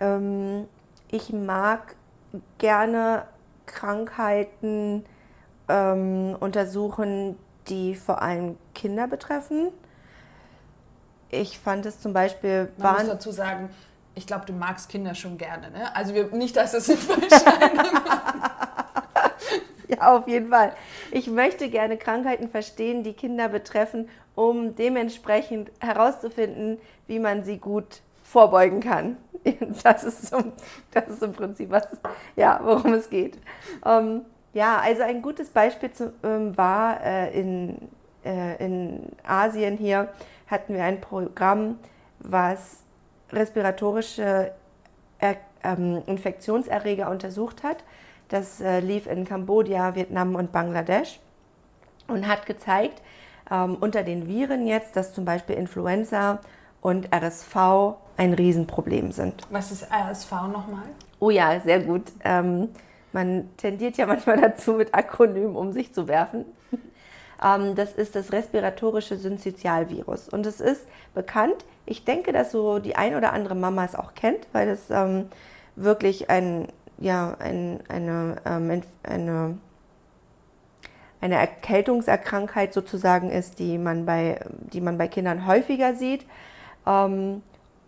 Ähm, 0.00 0.68
ich 1.10 1.32
mag 1.32 1.96
gerne 2.58 3.24
Krankheiten 3.66 5.04
ähm, 5.68 6.36
untersuchen, 6.40 7.36
die 7.68 7.94
vor 7.94 8.22
allem 8.22 8.56
Kinder 8.74 9.06
betreffen. 9.06 9.68
Ich 11.30 11.58
fand 11.58 11.84
es 11.86 12.00
zum 12.00 12.12
Beispiel. 12.12 12.70
Man 12.78 12.94
muss 12.94 13.06
dazu 13.06 13.30
sagen, 13.30 13.68
ich 14.14 14.26
glaube, 14.26 14.46
du 14.46 14.52
magst 14.52 14.88
Kinder 14.88 15.14
schon 15.14 15.38
gerne. 15.38 15.70
Ne? 15.70 15.94
Also 15.94 16.14
wir, 16.14 16.34
nicht, 16.34 16.56
dass 16.56 16.74
es 16.74 16.88
nicht 16.88 17.02
verstanden 17.02 17.78
Ja, 19.88 20.16
auf 20.16 20.28
jeden 20.28 20.50
Fall. 20.50 20.74
Ich 21.10 21.28
möchte 21.28 21.70
gerne 21.70 21.96
Krankheiten 21.96 22.48
verstehen, 22.48 23.02
die 23.02 23.14
Kinder 23.14 23.48
betreffen, 23.48 24.08
um 24.34 24.74
dementsprechend 24.74 25.70
herauszufinden, 25.80 26.78
wie 27.06 27.18
man 27.18 27.42
sie 27.42 27.58
gut 27.58 28.02
vorbeugen 28.22 28.80
kann. 28.80 29.16
Das 29.82 30.04
ist, 30.04 30.26
so, 30.26 30.42
das 30.90 31.08
ist 31.08 31.22
im 31.22 31.32
Prinzip 31.32 31.70
was, 31.70 31.86
ja, 32.36 32.60
worum 32.62 32.92
es 32.92 33.08
geht. 33.08 33.38
Ähm, 33.86 34.22
ja, 34.58 34.80
also 34.80 35.02
ein 35.02 35.22
gutes 35.22 35.50
Beispiel 35.50 35.92
zu, 35.92 36.12
ähm, 36.24 36.56
war 36.56 37.00
äh, 37.04 37.38
in, 37.38 37.88
äh, 38.24 38.64
in 38.64 39.12
Asien 39.24 39.76
hier 39.76 40.08
hatten 40.48 40.74
wir 40.74 40.82
ein 40.82 41.00
Programm, 41.00 41.78
was 42.18 42.82
respiratorische 43.30 44.50
er 45.20 45.36
ähm, 45.62 46.02
Infektionserreger 46.06 47.08
untersucht 47.08 47.62
hat. 47.62 47.84
Das 48.28 48.60
äh, 48.60 48.80
lief 48.80 49.06
in 49.06 49.24
Kambodscha, 49.24 49.94
Vietnam 49.94 50.34
und 50.34 50.50
Bangladesch 50.50 51.20
und 52.08 52.26
hat 52.26 52.44
gezeigt, 52.46 53.00
ähm, 53.50 53.76
unter 53.78 54.02
den 54.02 54.26
Viren 54.26 54.66
jetzt, 54.66 54.96
dass 54.96 55.14
zum 55.14 55.24
Beispiel 55.24 55.54
Influenza 55.54 56.40
und 56.80 57.14
RSV 57.14 57.56
ein 58.16 58.34
Riesenproblem 58.34 59.12
sind. 59.12 59.46
Was 59.50 59.70
ist 59.70 59.86
RSV 59.92 60.32
nochmal? 60.32 60.88
Oh 61.20 61.30
ja, 61.30 61.60
sehr 61.60 61.80
gut. 61.80 62.02
Ähm, 62.24 62.68
man 63.12 63.48
tendiert 63.56 63.96
ja 63.96 64.06
manchmal 64.06 64.36
dazu, 64.40 64.72
mit 64.74 64.94
Akronymen 64.94 65.56
um 65.56 65.72
sich 65.72 65.92
zu 65.92 66.08
werfen. 66.08 66.44
ähm, 67.44 67.74
das 67.74 67.92
ist 67.92 68.14
das 68.14 68.32
respiratorische 68.32 69.16
Syncytialvirus. 69.16 70.28
Und 70.28 70.46
es 70.46 70.60
ist 70.60 70.86
bekannt, 71.14 71.64
ich 71.86 72.04
denke, 72.04 72.32
dass 72.32 72.52
so 72.52 72.78
die 72.78 72.96
ein 72.96 73.14
oder 73.14 73.32
andere 73.32 73.54
Mama 73.54 73.84
es 73.84 73.94
auch 73.94 74.14
kennt, 74.14 74.46
weil 74.52 74.68
es 74.68 74.90
ähm, 74.90 75.26
wirklich 75.76 76.28
ein, 76.30 76.68
ja, 76.98 77.36
ein, 77.38 77.80
eine, 77.88 78.36
ähm, 78.44 78.82
eine, 79.02 79.58
eine 81.20 81.34
Erkältungserkrankheit 81.34 82.74
sozusagen 82.74 83.30
ist, 83.30 83.58
die 83.58 83.78
man 83.78 84.04
bei, 84.04 84.40
die 84.72 84.80
man 84.80 84.98
bei 84.98 85.08
Kindern 85.08 85.46
häufiger 85.46 85.94
sieht. 85.94 86.26
Ähm, 86.86 87.42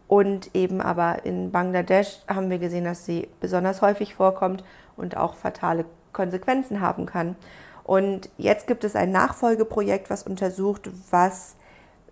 und 0.08 0.56
eben 0.56 0.80
aber 0.80 1.24
in 1.24 1.52
Bangladesch 1.52 2.18
haben 2.26 2.50
wir 2.50 2.58
gesehen, 2.58 2.84
dass 2.84 3.04
sie 3.04 3.28
besonders 3.38 3.80
häufig 3.80 4.14
vorkommt 4.14 4.64
und 5.00 5.16
auch 5.16 5.34
fatale 5.34 5.84
Konsequenzen 6.12 6.80
haben 6.80 7.06
kann. 7.06 7.36
Und 7.84 8.30
jetzt 8.38 8.66
gibt 8.66 8.84
es 8.84 8.94
ein 8.94 9.10
Nachfolgeprojekt, 9.10 10.10
was 10.10 10.22
untersucht, 10.22 10.90
was, 11.10 11.56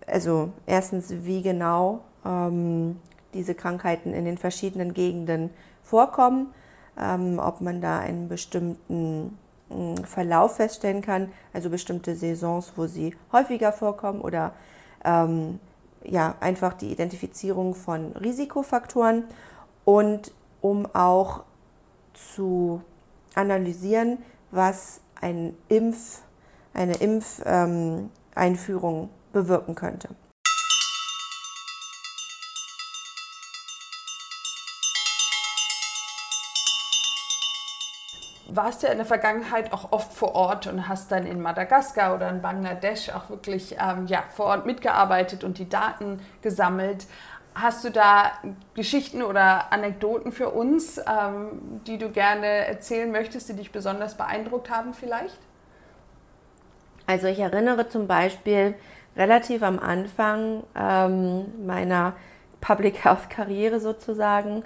also 0.07 0.49
erstens, 0.65 1.09
wie 1.09 1.41
genau 1.41 2.01
ähm, 2.25 2.99
diese 3.33 3.55
Krankheiten 3.55 4.13
in 4.13 4.25
den 4.25 4.37
verschiedenen 4.37 4.93
Gegenden 4.93 5.51
vorkommen, 5.83 6.53
ähm, 6.99 7.39
ob 7.39 7.61
man 7.61 7.81
da 7.81 7.99
einen 7.99 8.27
bestimmten 8.27 9.37
äh, 9.69 9.95
Verlauf 10.05 10.57
feststellen 10.57 11.01
kann, 11.01 11.31
also 11.53 11.69
bestimmte 11.69 12.15
Saisons, 12.15 12.73
wo 12.75 12.87
sie 12.87 13.15
häufiger 13.31 13.71
vorkommen 13.71 14.21
oder 14.21 14.53
ähm, 15.05 15.59
ja, 16.03 16.35
einfach 16.39 16.73
die 16.73 16.91
Identifizierung 16.91 17.75
von 17.75 18.13
Risikofaktoren 18.13 19.23
und 19.85 20.31
um 20.61 20.87
auch 20.93 21.43
zu 22.13 22.81
analysieren, 23.35 24.17
was 24.51 25.01
ein 25.21 25.55
Impf, 25.67 26.21
eine 26.73 26.95
Impfeinführung 26.95 29.03
ähm, 29.03 29.09
bewirken 29.31 29.75
könnte. 29.75 30.09
warst 38.51 38.83
ja 38.83 38.89
in 38.89 38.97
der 38.97 39.05
Vergangenheit 39.05 39.73
auch 39.73 39.91
oft 39.91 40.11
vor 40.11 40.35
Ort 40.35 40.67
und 40.67 40.87
hast 40.87 41.11
dann 41.11 41.25
in 41.25 41.41
Madagaskar 41.41 42.15
oder 42.15 42.29
in 42.29 42.41
Bangladesch 42.41 43.09
auch 43.09 43.29
wirklich 43.29 43.77
ähm, 43.79 44.07
ja, 44.07 44.23
vor 44.35 44.47
Ort 44.47 44.65
mitgearbeitet 44.65 45.43
und 45.43 45.57
die 45.57 45.69
Daten 45.69 46.19
gesammelt. 46.41 47.07
Hast 47.61 47.83
du 47.83 47.91
da 47.91 48.31
Geschichten 48.73 49.21
oder 49.21 49.73
Anekdoten 49.73 50.31
für 50.31 50.49
uns, 50.49 50.97
ähm, 50.97 51.81
die 51.85 51.97
du 51.97 52.09
gerne 52.09 52.45
erzählen 52.45 53.11
möchtest, 53.11 53.49
die 53.49 53.53
dich 53.53 53.71
besonders 53.73 54.15
beeindruckt 54.15 54.69
haben 54.69 54.93
vielleicht? 54.93 55.37
Also 57.05 57.27
ich 57.27 57.39
erinnere 57.39 57.89
zum 57.89 58.07
Beispiel 58.07 58.75
relativ 59.17 59.61
am 59.63 59.77
Anfang 59.77 60.63
ähm, 60.73 61.65
meiner 61.65 62.13
Public 62.61 63.03
Health 63.03 63.29
Karriere 63.29 63.81
sozusagen, 63.81 64.63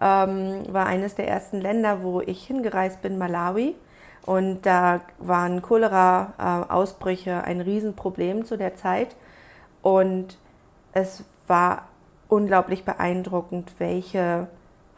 ähm, 0.00 0.72
war 0.72 0.86
eines 0.86 1.16
der 1.16 1.26
ersten 1.26 1.60
Länder, 1.60 2.04
wo 2.04 2.20
ich 2.20 2.46
hingereist 2.46 3.02
bin, 3.02 3.18
Malawi. 3.18 3.74
Und 4.24 4.66
da 4.66 5.00
waren 5.18 5.62
Cholera-Ausbrüche 5.62 7.42
ein 7.42 7.60
Riesenproblem 7.60 8.44
zu 8.44 8.56
der 8.56 8.76
Zeit. 8.76 9.16
Und 9.82 10.36
es 10.92 11.24
war 11.46 11.88
unglaublich 12.28 12.84
beeindruckend, 12.84 13.72
welche 13.78 14.48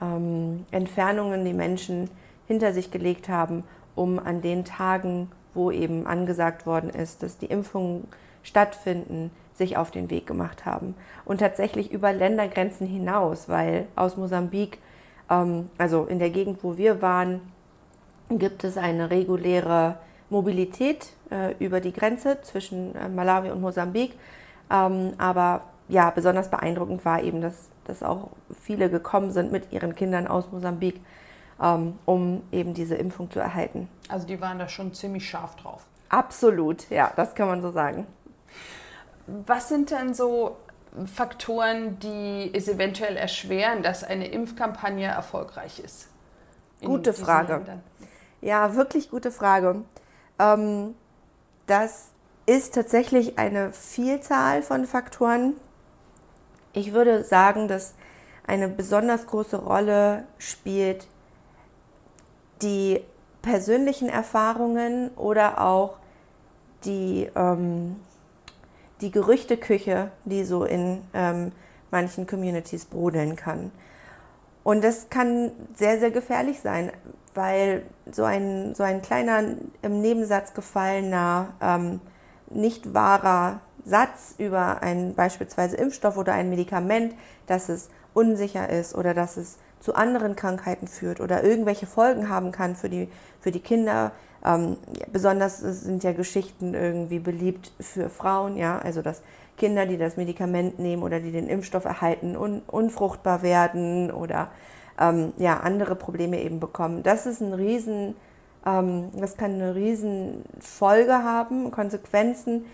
ähm, 0.01 0.65
Entfernungen 0.71 1.45
die 1.45 1.53
Menschen 1.53 2.11
hinter 2.47 2.73
sich 2.73 2.91
gelegt 2.91 3.29
haben, 3.29 3.65
um 3.95 4.19
an 4.19 4.41
den 4.41 4.65
Tagen, 4.65 5.31
wo 5.55 5.71
eben 5.71 6.07
angesagt 6.07 6.67
worden 6.67 6.91
ist, 6.91 7.23
dass 7.23 7.39
die 7.39 7.47
Impfungen 7.47 8.07
stattfinden, 8.43 9.31
sich 9.55 9.77
auf 9.77 9.91
den 9.91 10.09
Weg 10.09 10.27
gemacht 10.27 10.65
haben. 10.65 10.95
Und 11.25 11.39
tatsächlich 11.39 11.91
über 11.91 12.13
Ländergrenzen 12.13 12.87
hinaus, 12.87 13.49
weil 13.49 13.87
aus 13.97 14.17
Mosambik 14.17 14.79
ähm, 15.31 15.71
also 15.79 16.05
in 16.05 16.19
der 16.19 16.31
Gegend, 16.31 16.63
wo 16.63 16.77
wir 16.77 17.03
waren, 17.03 17.41
gibt 18.31 18.65
es 18.65 18.77
eine 18.77 19.11
reguläre 19.11 19.97
Mobilität 20.31 21.13
äh, 21.31 21.55
über 21.59 21.81
die 21.81 21.93
Grenze 21.93 22.41
zwischen 22.43 22.95
äh, 22.95 23.09
Malawi 23.09 23.51
und 23.51 23.61
Mosambik. 23.61 24.15
Ähm, 24.71 25.13
aber 25.19 25.63
ja, 25.89 26.11
besonders 26.11 26.51
beeindruckend 26.51 27.05
war 27.05 27.23
eben, 27.23 27.41
dass, 27.41 27.55
dass 27.85 28.03
auch 28.03 28.29
viele 28.63 28.91
gekommen 28.91 29.33
sind 29.33 29.53
mit 29.53 29.73
ihren 29.73 29.95
Kindern 29.95 30.27
aus 30.27 30.51
Mosambik, 30.53 31.01
ähm, 31.61 31.99
um 32.05 32.43
eben 32.53 32.75
diese 32.75 32.95
Impfung 32.95 33.31
zu 33.31 33.41
erhalten. 33.41 33.89
Also 34.09 34.27
die 34.27 34.41
waren 34.41 34.59
da 34.59 34.69
schon 34.69 34.93
ziemlich 34.95 35.29
scharf 35.29 35.57
drauf. 35.57 35.85
Absolut, 36.09 36.89
ja, 36.91 37.13
das 37.17 37.35
kann 37.35 37.49
man 37.49 37.61
so 37.63 37.71
sagen. 37.71 38.07
Was 39.27 39.69
sind 39.69 39.91
denn 39.91 40.15
so 40.15 40.57
Faktoren, 41.07 41.99
die 41.99 42.51
es 42.55 42.69
eventuell 42.69 43.17
erschweren, 43.17 43.83
dass 43.83 44.05
eine 44.05 44.29
Impfkampagne 44.29 45.07
erfolgreich 45.07 45.81
ist? 45.81 46.09
Gute 46.83 47.13
Frage. 47.13 47.55
Ländern? 47.55 47.83
Ja, 48.41 48.75
wirklich 48.75 49.11
gute 49.11 49.31
Frage. 49.31 49.83
Ähm, 50.39 50.95
das 51.67 52.09
ist 52.47 52.75
tatsächlich 52.75 53.39
eine 53.39 53.73
Vielzahl 53.73 54.63
von 54.63 54.87
Faktoren. 54.87 55.55
Ich 56.79 56.93
würde 56.93 57.25
sagen, 57.25 57.67
dass 57.67 57.95
eine 58.47 58.69
besonders 58.69 59.27
große 59.27 59.57
Rolle 59.57 60.23
spielt 60.39 61.09
die 62.63 63.01
persönlichen 63.43 64.09
Erfahrungen 64.09 65.11
oder 65.17 65.61
auch 65.61 65.97
die, 66.85 67.29
ähm, 67.35 67.97
die 69.01 69.11
Gerüchteküche, 69.11 70.13
die 70.25 70.45
so 70.45 70.65
in 70.65 71.03
ähm, 71.15 71.51
manchen 71.91 72.29
Communities 72.29 72.85
brodeln 72.85 73.35
kann. 73.35 73.73
Und 74.63 74.85
das 74.85 75.11
kann 75.11 75.51
sehr, 75.75 75.99
sehr 75.99 76.13
gefährlich 76.13 76.61
sein, 76.61 76.93
weil 77.35 77.83
so 78.13 78.23
ein, 78.23 78.77
so 78.77 78.85
ein 78.85 79.03
kleiner 79.03 79.43
im 79.83 80.01
Nebensatz 80.01 80.55
gefallener, 80.55 81.55
ähm, 81.61 82.01
nicht 82.51 82.95
wahrer 82.95 83.63
Satz 83.89 84.35
über 84.39 84.83
einen 84.83 85.15
beispielsweise 85.15 85.77
Impfstoff 85.77 86.17
oder 86.17 86.33
ein 86.35 86.51
Medikament, 86.51 87.15
dass 87.47 87.69
es 87.69 87.89
unsicher 88.15 88.69
ist 88.69 88.95
oder 88.95 89.15
dass 89.15 89.37
es 89.37 89.59
zu 89.81 89.95
anderen 89.95 90.37
Krankheiten 90.37 90.89
führt 90.89 91.21
oder 91.21 91.45
irgendwelche 91.45 91.87
Folgen 91.87 92.29
haben 92.29 92.53
kann 92.53 92.77
für 92.77 92.89
die, 92.89 93.09
für 93.41 93.51
die 93.51 93.61
Kinder. 93.61 94.13
Ähm, 94.45 94.77
besonders 95.13 95.59
sind 95.59 96.05
ja 96.05 96.13
Geschichten 96.13 96.75
irgendwie 96.75 97.19
beliebt 97.19 97.73
für 97.81 98.09
Frauen, 98.09 98.57
ja, 98.57 98.79
also 98.79 99.03
dass 99.03 99.23
Kinder, 99.57 99.87
die 99.87 99.99
das 99.99 100.17
Medikament 100.17 100.79
nehmen 100.79 101.03
oder 101.03 101.21
die 101.21 101.33
den 101.33 101.49
Impfstoff 101.49 101.85
erhalten, 101.85 102.37
un, 102.37 102.63
unfruchtbar 102.67 103.43
werden 103.43 104.11
oder 104.11 104.51
ähm, 104.99 105.33
ja, 105.37 105.61
andere 105.61 105.97
Probleme 105.97 106.41
eben 106.41 106.61
bekommen. 106.61 107.03
Das 107.03 107.27
ist 107.27 107.41
ein 107.41 107.53
riesen, 107.53 108.15
ähm, 108.65 109.11
das 109.15 109.37
kann 109.37 109.55
eine 109.55 109.75
riesen 109.75 110.45
Folge 110.61 111.13
haben, 111.13 111.71
Konsequenzen, 111.71 112.67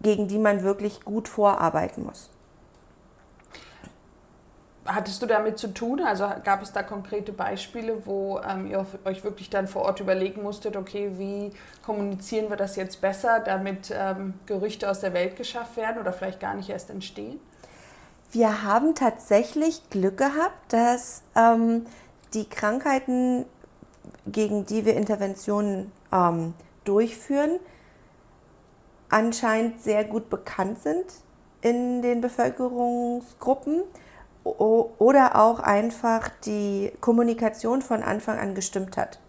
gegen 0.00 0.28
die 0.28 0.38
man 0.38 0.62
wirklich 0.62 1.02
gut 1.02 1.28
vorarbeiten 1.28 2.04
muss. 2.04 2.30
Hattest 4.84 5.22
du 5.22 5.26
damit 5.26 5.58
zu 5.58 5.68
tun? 5.68 6.00
Also 6.00 6.28
gab 6.42 6.60
es 6.60 6.72
da 6.72 6.82
konkrete 6.82 7.32
Beispiele, 7.32 8.04
wo 8.04 8.40
ähm, 8.40 8.68
ihr 8.68 8.84
euch 9.04 9.22
wirklich 9.22 9.48
dann 9.48 9.68
vor 9.68 9.82
Ort 9.82 10.00
überlegen 10.00 10.42
musstet, 10.42 10.76
okay, 10.76 11.12
wie 11.18 11.52
kommunizieren 11.84 12.50
wir 12.50 12.56
das 12.56 12.74
jetzt 12.74 13.00
besser, 13.00 13.38
damit 13.38 13.94
ähm, 13.96 14.34
Gerüchte 14.46 14.90
aus 14.90 14.98
der 14.98 15.12
Welt 15.12 15.36
geschafft 15.36 15.76
werden 15.76 16.00
oder 16.00 16.12
vielleicht 16.12 16.40
gar 16.40 16.54
nicht 16.54 16.68
erst 16.68 16.90
entstehen? 16.90 17.38
Wir 18.32 18.64
haben 18.64 18.96
tatsächlich 18.96 19.88
Glück 19.90 20.16
gehabt, 20.16 20.72
dass 20.72 21.22
ähm, 21.36 21.86
die 22.34 22.48
Krankheiten, 22.48 23.44
gegen 24.26 24.66
die 24.66 24.84
wir 24.84 24.96
Interventionen 24.96 25.92
ähm, 26.12 26.54
durchführen, 26.84 27.60
anscheinend 29.12 29.82
sehr 29.82 30.04
gut 30.04 30.30
bekannt 30.30 30.80
sind 30.82 31.04
in 31.60 32.02
den 32.02 32.20
Bevölkerungsgruppen 32.20 33.82
oder 34.44 35.40
auch 35.40 35.60
einfach 35.60 36.28
die 36.44 36.92
Kommunikation 37.00 37.82
von 37.82 38.02
Anfang 38.02 38.38
an 38.38 38.54
gestimmt 38.54 38.96
hat. 38.96 39.20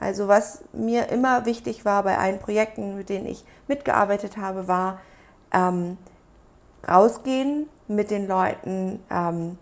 Also 0.00 0.28
was 0.28 0.64
mir 0.72 1.08
immer 1.08 1.44
wichtig 1.46 1.84
war 1.84 2.02
bei 2.02 2.18
allen 2.18 2.38
Projekten, 2.38 2.96
mit 2.96 3.08
denen 3.08 3.26
ich 3.26 3.44
mitgearbeitet 3.66 4.36
habe, 4.36 4.68
war 4.68 5.00
ähm, 5.52 5.98
rausgehen 6.88 7.68
mit 7.88 8.10
den 8.10 8.26
Leuten, 8.26 9.00
ähm, 9.10 9.58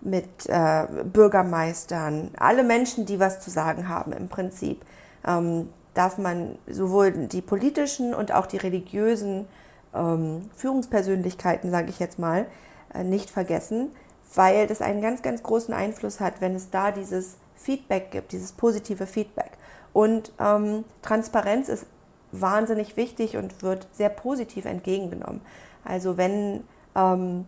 mit 0.00 0.46
äh, 0.46 0.86
Bürgermeistern, 1.04 2.30
alle 2.38 2.62
Menschen, 2.62 3.06
die 3.06 3.18
was 3.18 3.40
zu 3.40 3.50
sagen 3.50 3.88
haben 3.88 4.12
im 4.12 4.28
Prinzip, 4.28 4.84
ähm, 5.26 5.70
darf 5.98 6.18
man 6.18 6.58
sowohl 6.68 7.12
die 7.12 7.42
politischen 7.42 8.14
und 8.14 8.32
auch 8.32 8.46
die 8.46 8.58
religiösen 8.58 9.46
ähm, 9.94 10.48
Führungspersönlichkeiten, 10.54 11.70
sage 11.70 11.90
ich 11.90 11.98
jetzt 11.98 12.18
mal, 12.18 12.46
äh, 12.94 13.04
nicht 13.04 13.30
vergessen 13.30 13.90
weil 14.34 14.66
das 14.66 14.82
einen 14.82 15.00
ganz, 15.00 15.22
ganz 15.22 15.42
großen 15.42 15.72
Einfluss 15.74 16.20
hat, 16.20 16.40
wenn 16.40 16.54
es 16.54 16.70
da 16.70 16.90
dieses 16.90 17.36
Feedback 17.56 18.10
gibt, 18.10 18.32
dieses 18.32 18.52
positive 18.52 19.06
Feedback. 19.06 19.52
Und 19.92 20.32
ähm, 20.38 20.84
Transparenz 21.02 21.68
ist 21.68 21.86
wahnsinnig 22.30 22.96
wichtig 22.96 23.36
und 23.36 23.62
wird 23.62 23.88
sehr 23.92 24.10
positiv 24.10 24.66
entgegengenommen. 24.66 25.40
Also 25.84 26.18
wenn 26.18 26.64
ähm, 26.94 27.46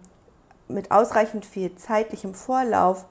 mit 0.69 0.90
ausreichend 0.90 1.45
viel 1.45 1.75
zeitlichem 1.76 2.35
Vorlauf 2.35 3.04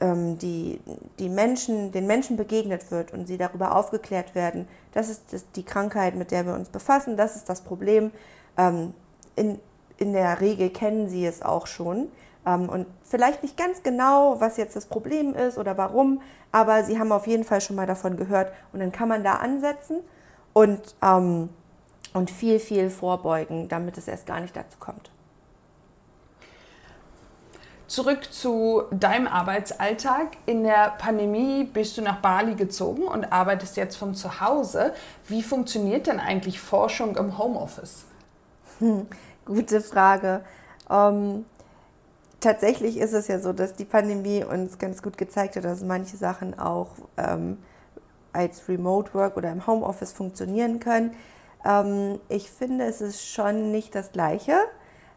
die, 0.00 0.80
die 1.18 1.28
Menschen, 1.28 1.92
den 1.92 2.06
Menschen 2.06 2.36
begegnet 2.36 2.90
wird 2.90 3.12
und 3.12 3.26
sie 3.26 3.36
darüber 3.36 3.76
aufgeklärt 3.76 4.34
werden, 4.34 4.66
das 4.92 5.10
ist 5.10 5.32
das, 5.32 5.50
die 5.52 5.62
Krankheit, 5.62 6.14
mit 6.14 6.30
der 6.30 6.46
wir 6.46 6.54
uns 6.54 6.70
befassen, 6.70 7.16
das 7.16 7.36
ist 7.36 7.48
das 7.48 7.60
Problem. 7.60 8.10
Ähm, 8.56 8.94
in, 9.36 9.58
in 9.98 10.12
der 10.12 10.40
Regel 10.40 10.70
kennen 10.70 11.08
sie 11.08 11.26
es 11.26 11.42
auch 11.42 11.66
schon 11.66 12.08
ähm, 12.46 12.68
und 12.68 12.86
vielleicht 13.04 13.42
nicht 13.42 13.56
ganz 13.56 13.82
genau, 13.82 14.40
was 14.40 14.56
jetzt 14.56 14.76
das 14.76 14.86
Problem 14.86 15.34
ist 15.34 15.58
oder 15.58 15.76
warum, 15.76 16.22
aber 16.52 16.84
sie 16.84 16.98
haben 16.98 17.12
auf 17.12 17.26
jeden 17.26 17.44
Fall 17.44 17.60
schon 17.60 17.76
mal 17.76 17.86
davon 17.86 18.16
gehört 18.16 18.52
und 18.72 18.80
dann 18.80 18.92
kann 18.92 19.08
man 19.08 19.22
da 19.22 19.34
ansetzen 19.34 20.00
und, 20.52 20.96
ähm, 21.02 21.50
und 22.14 22.30
viel, 22.30 22.58
viel 22.58 22.90
vorbeugen, 22.90 23.68
damit 23.68 23.98
es 23.98 24.08
erst 24.08 24.26
gar 24.26 24.40
nicht 24.40 24.56
dazu 24.56 24.78
kommt. 24.78 25.10
Zurück 27.90 28.32
zu 28.32 28.84
deinem 28.92 29.26
Arbeitsalltag. 29.26 30.36
In 30.46 30.62
der 30.62 30.94
Pandemie 30.96 31.64
bist 31.64 31.98
du 31.98 32.02
nach 32.02 32.18
Bali 32.20 32.54
gezogen 32.54 33.02
und 33.02 33.32
arbeitest 33.32 33.76
jetzt 33.76 33.96
von 33.96 34.14
zu 34.14 34.40
Hause. 34.40 34.94
Wie 35.26 35.42
funktioniert 35.42 36.06
denn 36.06 36.20
eigentlich 36.20 36.60
Forschung 36.60 37.16
im 37.16 37.36
Homeoffice? 37.36 38.04
Hm, 38.78 39.08
gute 39.44 39.80
Frage. 39.80 40.42
Ähm, 40.88 41.44
tatsächlich 42.38 42.96
ist 42.96 43.12
es 43.12 43.26
ja 43.26 43.40
so, 43.40 43.52
dass 43.52 43.74
die 43.74 43.86
Pandemie 43.86 44.44
uns 44.44 44.78
ganz 44.78 45.02
gut 45.02 45.18
gezeigt 45.18 45.56
hat, 45.56 45.64
dass 45.64 45.82
manche 45.82 46.16
Sachen 46.16 46.56
auch 46.56 46.90
ähm, 47.16 47.58
als 48.32 48.68
Remote 48.68 49.12
Work 49.14 49.36
oder 49.36 49.50
im 49.50 49.66
Homeoffice 49.66 50.12
funktionieren 50.12 50.78
können. 50.78 51.16
Ähm, 51.64 52.20
ich 52.28 52.52
finde, 52.52 52.84
es 52.84 53.00
ist 53.00 53.26
schon 53.26 53.72
nicht 53.72 53.96
das 53.96 54.12
Gleiche. 54.12 54.58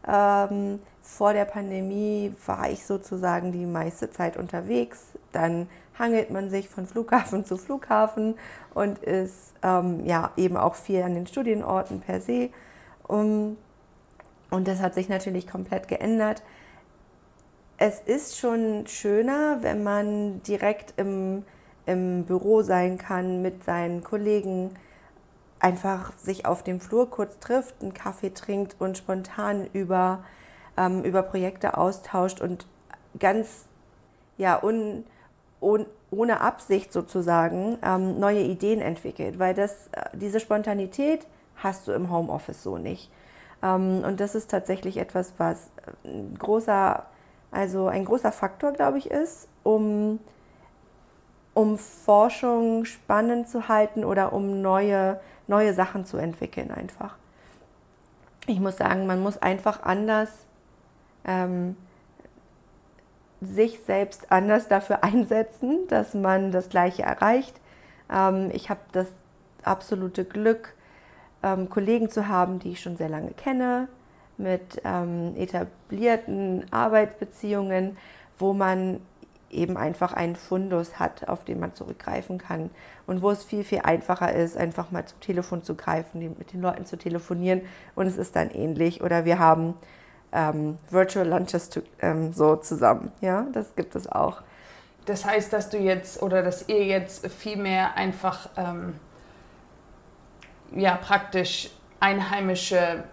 Ähm, 0.07 0.79
vor 1.03 1.33
der 1.33 1.45
Pandemie 1.45 2.33
war 2.47 2.71
ich 2.71 2.85
sozusagen 2.85 3.51
die 3.51 3.67
meiste 3.67 4.09
Zeit 4.09 4.37
unterwegs. 4.37 4.99
Dann 5.31 5.69
hangelt 5.99 6.31
man 6.31 6.49
sich 6.49 6.67
von 6.67 6.87
Flughafen 6.87 7.45
zu 7.45 7.57
Flughafen 7.57 8.35
und 8.73 8.97
ist 8.99 9.53
ähm, 9.61 10.03
ja 10.05 10.31
eben 10.37 10.57
auch 10.57 10.73
viel 10.73 11.03
an 11.03 11.13
den 11.13 11.27
Studienorten 11.27 12.01
per 12.01 12.19
se. 12.19 12.49
Um, 13.07 13.57
und 14.49 14.67
das 14.67 14.79
hat 14.79 14.95
sich 14.95 15.09
natürlich 15.09 15.45
komplett 15.47 15.87
geändert 15.87 16.41
es 17.77 17.99
ist 17.99 18.37
schon 18.37 18.87
schöner, 18.87 19.57
wenn 19.61 19.83
man 19.83 20.41
direkt 20.43 20.93
im, 20.97 21.43
im 21.85 22.23
Büro 22.23 22.61
sein 22.61 22.97
kann 22.97 23.41
mit 23.41 23.65
seinen 23.65 24.03
Kollegen, 24.03 24.75
einfach 25.59 26.13
sich 26.17 26.45
auf 26.45 26.63
dem 26.63 26.79
Flur 26.79 27.09
kurz 27.09 27.39
trifft, 27.39 27.81
einen 27.81 27.93
Kaffee 27.93 28.33
trinkt 28.33 28.77
und 28.79 28.97
spontan 28.97 29.67
über, 29.73 30.23
ähm, 30.77 31.03
über 31.03 31.23
Projekte 31.23 31.77
austauscht 31.77 32.41
und 32.41 32.65
ganz 33.19 33.65
ja, 34.37 34.61
un, 34.61 35.05
un, 35.61 35.85
ohne 36.11 36.41
Absicht 36.41 36.91
sozusagen 36.91 37.77
ähm, 37.83 38.19
neue 38.19 38.41
Ideen 38.41 38.81
entwickelt, 38.81 39.39
weil 39.39 39.53
das, 39.53 39.87
äh, 39.91 40.05
diese 40.13 40.39
Spontanität 40.39 41.27
hast 41.55 41.87
du 41.87 41.91
im 41.91 42.11
Homeoffice 42.11 42.63
so 42.63 42.77
nicht. 42.77 43.11
Ähm, 43.61 44.03
und 44.05 44.19
das 44.19 44.35
ist 44.35 44.49
tatsächlich 44.49 44.97
etwas, 44.97 45.33
was 45.37 45.69
ein 46.03 46.35
großer 46.37 47.05
also 47.53 47.87
ein 47.87 48.05
großer 48.05 48.31
Faktor, 48.31 48.71
glaube 48.73 48.97
ich, 48.97 49.11
ist, 49.11 49.47
um, 49.61 50.19
um 51.53 51.77
Forschung 51.77 52.83
spannend 52.85 53.47
zu 53.47 53.67
halten 53.67 54.03
oder 54.03 54.33
um 54.33 54.61
neue, 54.61 55.19
neue 55.47 55.73
Sachen 55.73 56.05
zu 56.05 56.17
entwickeln 56.17 56.71
einfach. 56.71 57.15
Ich 58.47 58.59
muss 58.59 58.77
sagen, 58.77 59.05
man 59.05 59.21
muss 59.21 59.37
einfach 59.37 59.83
anders 59.83 60.29
ähm, 61.25 61.75
sich 63.41 63.79
selbst 63.85 64.31
anders 64.31 64.67
dafür 64.67 65.03
einsetzen, 65.03 65.87
dass 65.87 66.13
man 66.13 66.51
das 66.51 66.69
Gleiche 66.69 67.03
erreicht. 67.03 67.59
Ähm, 68.11 68.49
ich 68.53 68.69
habe 68.69 68.81
das 68.91 69.07
absolute 69.63 70.25
Glück, 70.25 70.73
ähm, 71.41 71.69
Kollegen 71.69 72.09
zu 72.09 72.27
haben, 72.27 72.59
die 72.59 72.71
ich 72.71 72.81
schon 72.81 72.97
sehr 72.97 73.09
lange 73.09 73.31
kenne, 73.31 73.87
mit 74.37 74.81
ähm, 74.83 75.35
etablierten 75.37 76.65
Arbeitsbeziehungen, 76.71 77.97
wo 78.39 78.53
man 78.53 78.99
eben 79.51 79.77
einfach 79.77 80.13
einen 80.13 80.35
Fundus 80.35 80.99
hat, 80.99 81.27
auf 81.29 81.43
den 81.45 81.59
man 81.59 81.73
zurückgreifen 81.73 82.39
kann 82.39 82.71
und 83.05 83.21
wo 83.21 83.29
es 83.29 83.43
viel, 83.43 83.63
viel 83.63 83.81
einfacher 83.83 84.33
ist, 84.33 84.57
einfach 84.57 84.89
mal 84.89 85.05
zum 85.05 85.19
Telefon 85.19 85.63
zu 85.63 85.75
greifen, 85.75 86.35
mit 86.37 86.53
den 86.53 86.61
Leuten 86.61 86.85
zu 86.85 86.97
telefonieren 86.97 87.61
und 87.93 88.07
es 88.07 88.17
ist 88.17 88.35
dann 88.35 88.49
ähnlich 88.49 89.03
oder 89.03 89.25
wir 89.25 89.37
haben 89.37 89.75
ähm, 90.33 90.77
Virtual 90.89 91.27
Lunches 91.27 91.69
to, 91.69 91.81
ähm, 92.01 92.33
so 92.33 92.55
zusammen. 92.55 93.11
Ja, 93.21 93.45
das 93.53 93.75
gibt 93.75 93.95
es 93.95 94.11
auch. 94.11 94.41
Das 95.05 95.25
heißt, 95.25 95.51
dass 95.51 95.69
du 95.69 95.77
jetzt 95.77 96.21
oder 96.21 96.41
dass 96.41 96.67
ihr 96.69 96.85
jetzt 96.85 97.27
viel 97.27 97.57
mehr 97.57 97.95
einfach 97.95 98.49
ähm, 98.57 98.95
ja 100.75 100.95
praktisch 100.95 101.71
einheimische 101.99 103.03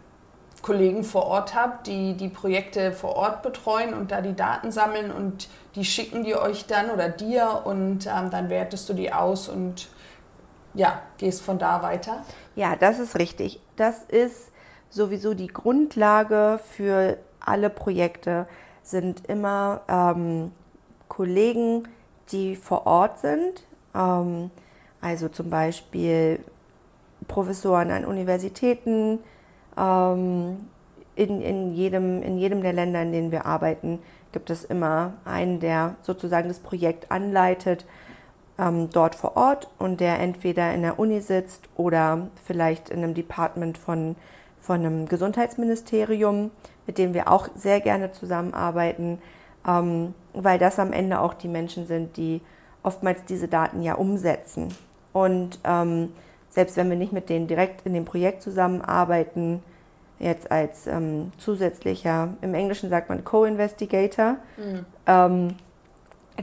Kollegen 0.62 1.04
vor 1.04 1.24
Ort 1.26 1.54
habt, 1.54 1.86
die 1.86 2.14
die 2.14 2.28
Projekte 2.28 2.92
vor 2.92 3.16
Ort 3.16 3.42
betreuen 3.42 3.94
und 3.94 4.10
da 4.10 4.20
die 4.20 4.34
Daten 4.34 4.70
sammeln 4.70 5.10
und 5.10 5.48
die 5.74 5.84
schicken 5.84 6.22
die 6.22 6.34
euch 6.34 6.66
dann 6.66 6.90
oder 6.90 7.08
dir 7.08 7.62
und 7.64 8.06
ähm, 8.06 8.30
dann 8.30 8.50
wertest 8.50 8.88
du 8.88 8.94
die 8.94 9.12
aus 9.12 9.48
und 9.48 9.88
ja, 10.74 11.02
gehst 11.18 11.42
von 11.42 11.58
da 11.58 11.82
weiter? 11.82 12.22
Ja, 12.54 12.76
das 12.76 12.98
ist 12.98 13.16
richtig. 13.16 13.60
Das 13.76 14.02
ist 14.04 14.49
sowieso 14.90 15.34
die 15.34 15.46
Grundlage 15.46 16.60
für 16.76 17.16
alle 17.40 17.70
Projekte, 17.70 18.46
sind 18.82 19.26
immer 19.28 19.82
ähm, 19.88 20.52
Kollegen, 21.08 21.88
die 22.32 22.56
vor 22.56 22.86
Ort 22.86 23.20
sind. 23.20 23.64
Ähm, 23.94 24.50
also 25.00 25.28
zum 25.28 25.48
Beispiel 25.48 26.40
Professoren 27.28 27.90
an 27.90 28.04
Universitäten, 28.04 29.20
ähm, 29.78 30.58
in, 31.16 31.40
in, 31.40 31.74
jedem, 31.74 32.22
in 32.22 32.38
jedem 32.38 32.62
der 32.62 32.72
Länder, 32.72 33.02
in 33.02 33.12
denen 33.12 33.32
wir 33.32 33.46
arbeiten, 33.46 34.00
gibt 34.32 34.50
es 34.50 34.64
immer 34.64 35.14
einen, 35.24 35.60
der 35.60 35.96
sozusagen 36.02 36.48
das 36.48 36.60
Projekt 36.60 37.10
anleitet, 37.10 37.84
ähm, 38.58 38.90
dort 38.90 39.14
vor 39.14 39.36
Ort 39.36 39.68
und 39.78 40.00
der 40.00 40.20
entweder 40.20 40.72
in 40.72 40.82
der 40.82 40.98
Uni 40.98 41.20
sitzt 41.20 41.68
oder 41.76 42.28
vielleicht 42.44 42.90
in 42.90 43.02
einem 43.02 43.14
Department 43.14 43.78
von, 43.78 44.16
von 44.60 44.80
einem 44.80 45.08
Gesundheitsministerium, 45.08 46.50
mit 46.86 46.98
dem 46.98 47.14
wir 47.14 47.30
auch 47.30 47.48
sehr 47.54 47.80
gerne 47.80 48.12
zusammenarbeiten, 48.12 49.18
ähm, 49.66 50.14
weil 50.32 50.58
das 50.58 50.78
am 50.78 50.92
Ende 50.92 51.20
auch 51.20 51.34
die 51.34 51.48
Menschen 51.48 51.86
sind, 51.86 52.16
die 52.16 52.40
oftmals 52.82 53.24
diese 53.24 53.48
Daten 53.48 53.82
ja 53.82 53.94
umsetzen. 53.94 54.74
Und 55.12 55.58
ähm, 55.64 56.12
selbst 56.50 56.76
wenn 56.76 56.88
wir 56.90 56.96
nicht 56.96 57.12
mit 57.12 57.28
denen 57.28 57.46
direkt 57.46 57.86
in 57.86 57.94
dem 57.94 58.04
Projekt 58.04 58.42
zusammenarbeiten, 58.42 59.62
jetzt 60.18 60.50
als 60.50 60.86
ähm, 60.86 61.32
zusätzlicher, 61.38 62.34
im 62.42 62.54
Englischen 62.54 62.90
sagt 62.90 63.08
man 63.08 63.24
Co-Investigator, 63.24 64.36
mhm. 64.56 64.84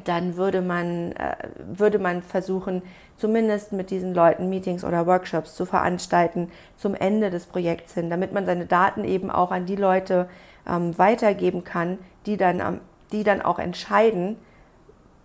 Dann 0.03 0.38
würde 0.38 0.62
man, 0.62 1.12
äh, 1.13 1.36
würde 1.57 1.99
man 1.99 2.21
versuchen, 2.21 2.81
zumindest 3.17 3.71
mit 3.71 3.89
diesen 3.89 4.13
Leuten 4.13 4.49
Meetings 4.49 4.83
oder 4.83 5.05
Workshops 5.07 5.55
zu 5.55 5.65
veranstalten 5.65 6.51
zum 6.77 6.95
Ende 6.95 7.29
des 7.29 7.45
Projekts 7.45 7.93
hin, 7.93 8.10
damit 8.10 8.33
man 8.33 8.45
seine 8.45 8.65
Daten 8.65 9.03
eben 9.03 9.31
auch 9.31 9.51
an 9.51 9.65
die 9.65 9.75
Leute 9.75 10.29
ähm, 10.67 10.97
weitergeben 10.97 11.63
kann, 11.63 11.97
die 12.25 12.38
dann, 12.38 12.81
die 13.12 13.23
dann 13.23 13.41
auch 13.41 13.60
entscheiden, 13.60 14.38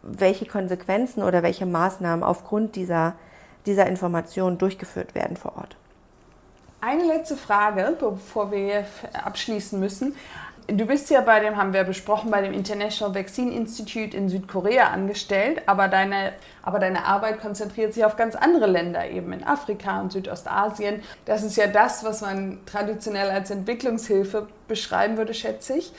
welche 0.02 0.46
Konsequenzen 0.46 1.22
oder 1.22 1.42
welche 1.42 1.66
Maßnahmen 1.66 2.24
aufgrund 2.24 2.76
dieser, 2.76 3.14
dieser 3.66 3.86
Informationen 3.86 4.58
durchgeführt 4.58 5.14
werden 5.14 5.36
vor 5.36 5.56
Ort. 5.56 5.76
Eine 6.80 7.04
letzte 7.04 7.36
Frage, 7.36 7.96
bevor 7.96 8.50
wir 8.50 8.84
abschließen 9.12 9.78
müssen. 9.78 10.16
Du 10.68 10.86
bist 10.86 11.10
ja 11.10 11.20
bei 11.22 11.40
dem, 11.40 11.56
haben 11.56 11.72
wir 11.72 11.82
besprochen, 11.84 12.30
bei 12.30 12.40
dem 12.40 12.52
International 12.52 13.14
Vaccine 13.14 13.52
Institute 13.52 14.16
in 14.16 14.28
Südkorea 14.28 14.88
angestellt, 14.88 15.62
aber 15.66 15.88
deine, 15.88 16.32
aber 16.62 16.78
deine 16.78 17.04
Arbeit 17.04 17.40
konzentriert 17.40 17.94
sich 17.94 18.04
auf 18.04 18.16
ganz 18.16 18.36
andere 18.36 18.66
Länder, 18.66 19.08
eben 19.10 19.32
in 19.32 19.44
Afrika 19.44 20.00
und 20.00 20.12
Südostasien. 20.12 21.02
Das 21.24 21.42
ist 21.42 21.56
ja 21.56 21.66
das, 21.66 22.04
was 22.04 22.20
man 22.20 22.60
traditionell 22.64 23.30
als 23.30 23.50
Entwicklungshilfe 23.50 24.46
beschreiben 24.68 25.16
würde, 25.16 25.34
schätze 25.34 25.78
ich. 25.78 25.92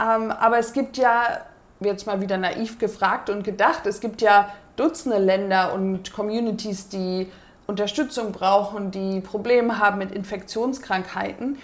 Ähm, 0.00 0.30
aber 0.30 0.58
es 0.58 0.72
gibt 0.72 0.96
ja 0.96 1.42
jetzt 1.80 2.06
mal 2.06 2.20
wieder 2.20 2.38
naiv 2.38 2.78
gefragt 2.78 3.28
und 3.28 3.44
gedacht, 3.44 3.86
es 3.86 4.00
gibt 4.00 4.22
ja 4.22 4.50
Dutzende 4.76 5.18
Länder 5.18 5.72
und 5.72 6.12
Communities, 6.12 6.88
die 6.88 7.30
Unterstützung 7.66 8.32
brauchen, 8.32 8.90
die 8.90 9.20
Probleme 9.20 9.78
haben 9.78 9.98
mit 9.98 10.12
Infektionskrankheiten. 10.12 11.58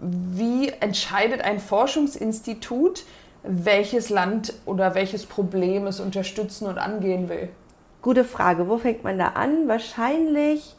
Wie 0.00 0.68
entscheidet 0.68 1.42
ein 1.42 1.60
Forschungsinstitut, 1.60 3.04
welches 3.42 4.10
Land 4.10 4.54
oder 4.66 4.94
welches 4.94 5.26
Problem 5.26 5.86
es 5.86 6.00
unterstützen 6.00 6.66
und 6.66 6.78
angehen 6.78 7.28
will? 7.28 7.48
Gute 8.02 8.24
Frage. 8.24 8.68
Wo 8.68 8.78
fängt 8.78 9.04
man 9.04 9.18
da 9.18 9.28
an? 9.28 9.68
Wahrscheinlich 9.68 10.74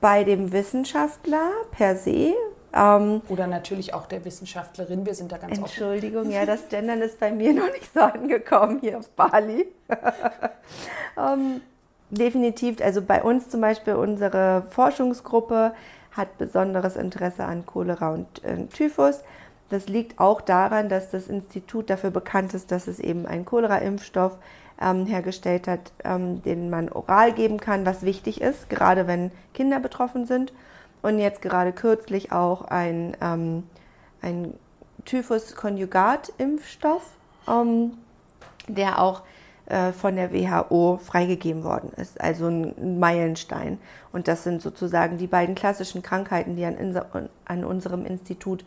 bei 0.00 0.24
dem 0.24 0.52
Wissenschaftler 0.52 1.50
per 1.72 1.96
se, 1.96 2.34
ähm, 2.72 3.22
Oder 3.28 3.46
natürlich 3.46 3.94
auch 3.94 4.06
der 4.06 4.24
Wissenschaftlerin, 4.24 5.04
wir 5.04 5.14
sind 5.14 5.32
da 5.32 5.38
ganz 5.38 5.58
Entschuldigung, 5.58 6.22
offen. 6.22 6.30
ja, 6.30 6.46
das 6.46 6.68
Gendern 6.68 7.00
ist 7.00 7.18
bei 7.18 7.32
mir 7.32 7.52
noch 7.54 7.72
nicht 7.72 7.92
so 7.92 8.00
angekommen 8.00 8.78
hier 8.80 8.98
auf 8.98 9.08
Bali. 9.10 9.66
ähm, 11.18 11.60
definitiv, 12.10 12.80
also 12.80 13.02
bei 13.02 13.22
uns 13.22 13.48
zum 13.48 13.60
Beispiel 13.60 13.94
unsere 13.94 14.64
Forschungsgruppe 14.70 15.72
hat 16.12 16.38
besonderes 16.38 16.96
Interesse 16.96 17.44
an 17.44 17.66
Cholera 17.66 18.12
und 18.12 18.44
äh, 18.44 18.66
Typhus. 18.66 19.20
Das 19.68 19.88
liegt 19.88 20.18
auch 20.18 20.40
daran, 20.40 20.88
dass 20.88 21.10
das 21.10 21.28
Institut 21.28 21.90
dafür 21.90 22.10
bekannt 22.10 22.54
ist, 22.54 22.72
dass 22.72 22.88
es 22.88 22.98
eben 22.98 23.26
einen 23.26 23.44
Cholera-Impfstoff 23.44 24.36
ähm, 24.80 25.06
hergestellt 25.06 25.68
hat, 25.68 25.92
ähm, 26.04 26.42
den 26.42 26.70
man 26.70 26.88
oral 26.88 27.32
geben 27.32 27.60
kann, 27.60 27.86
was 27.86 28.02
wichtig 28.02 28.40
ist, 28.40 28.68
gerade 28.68 29.06
wenn 29.06 29.30
Kinder 29.54 29.78
betroffen 29.78 30.26
sind 30.26 30.52
und 31.02 31.18
jetzt 31.18 31.42
gerade 31.42 31.72
kürzlich 31.72 32.32
auch 32.32 32.62
ein, 32.62 33.16
ähm, 33.20 33.62
ein 34.22 34.54
Typhus-Konjugat-Impfstoff, 35.04 37.02
ähm, 37.48 37.92
der 38.66 39.00
auch 39.00 39.22
von 39.92 40.16
der 40.16 40.32
WHO 40.32 40.98
freigegeben 41.02 41.62
worden 41.62 41.92
ist, 41.96 42.20
also 42.20 42.48
ein 42.48 42.98
Meilenstein. 42.98 43.78
Und 44.12 44.26
das 44.26 44.42
sind 44.42 44.62
sozusagen 44.62 45.16
die 45.16 45.28
beiden 45.28 45.54
klassischen 45.54 46.02
Krankheiten, 46.02 46.56
die 46.56 46.64
an, 46.64 47.28
an 47.44 47.64
unserem 47.64 48.04
Institut 48.04 48.64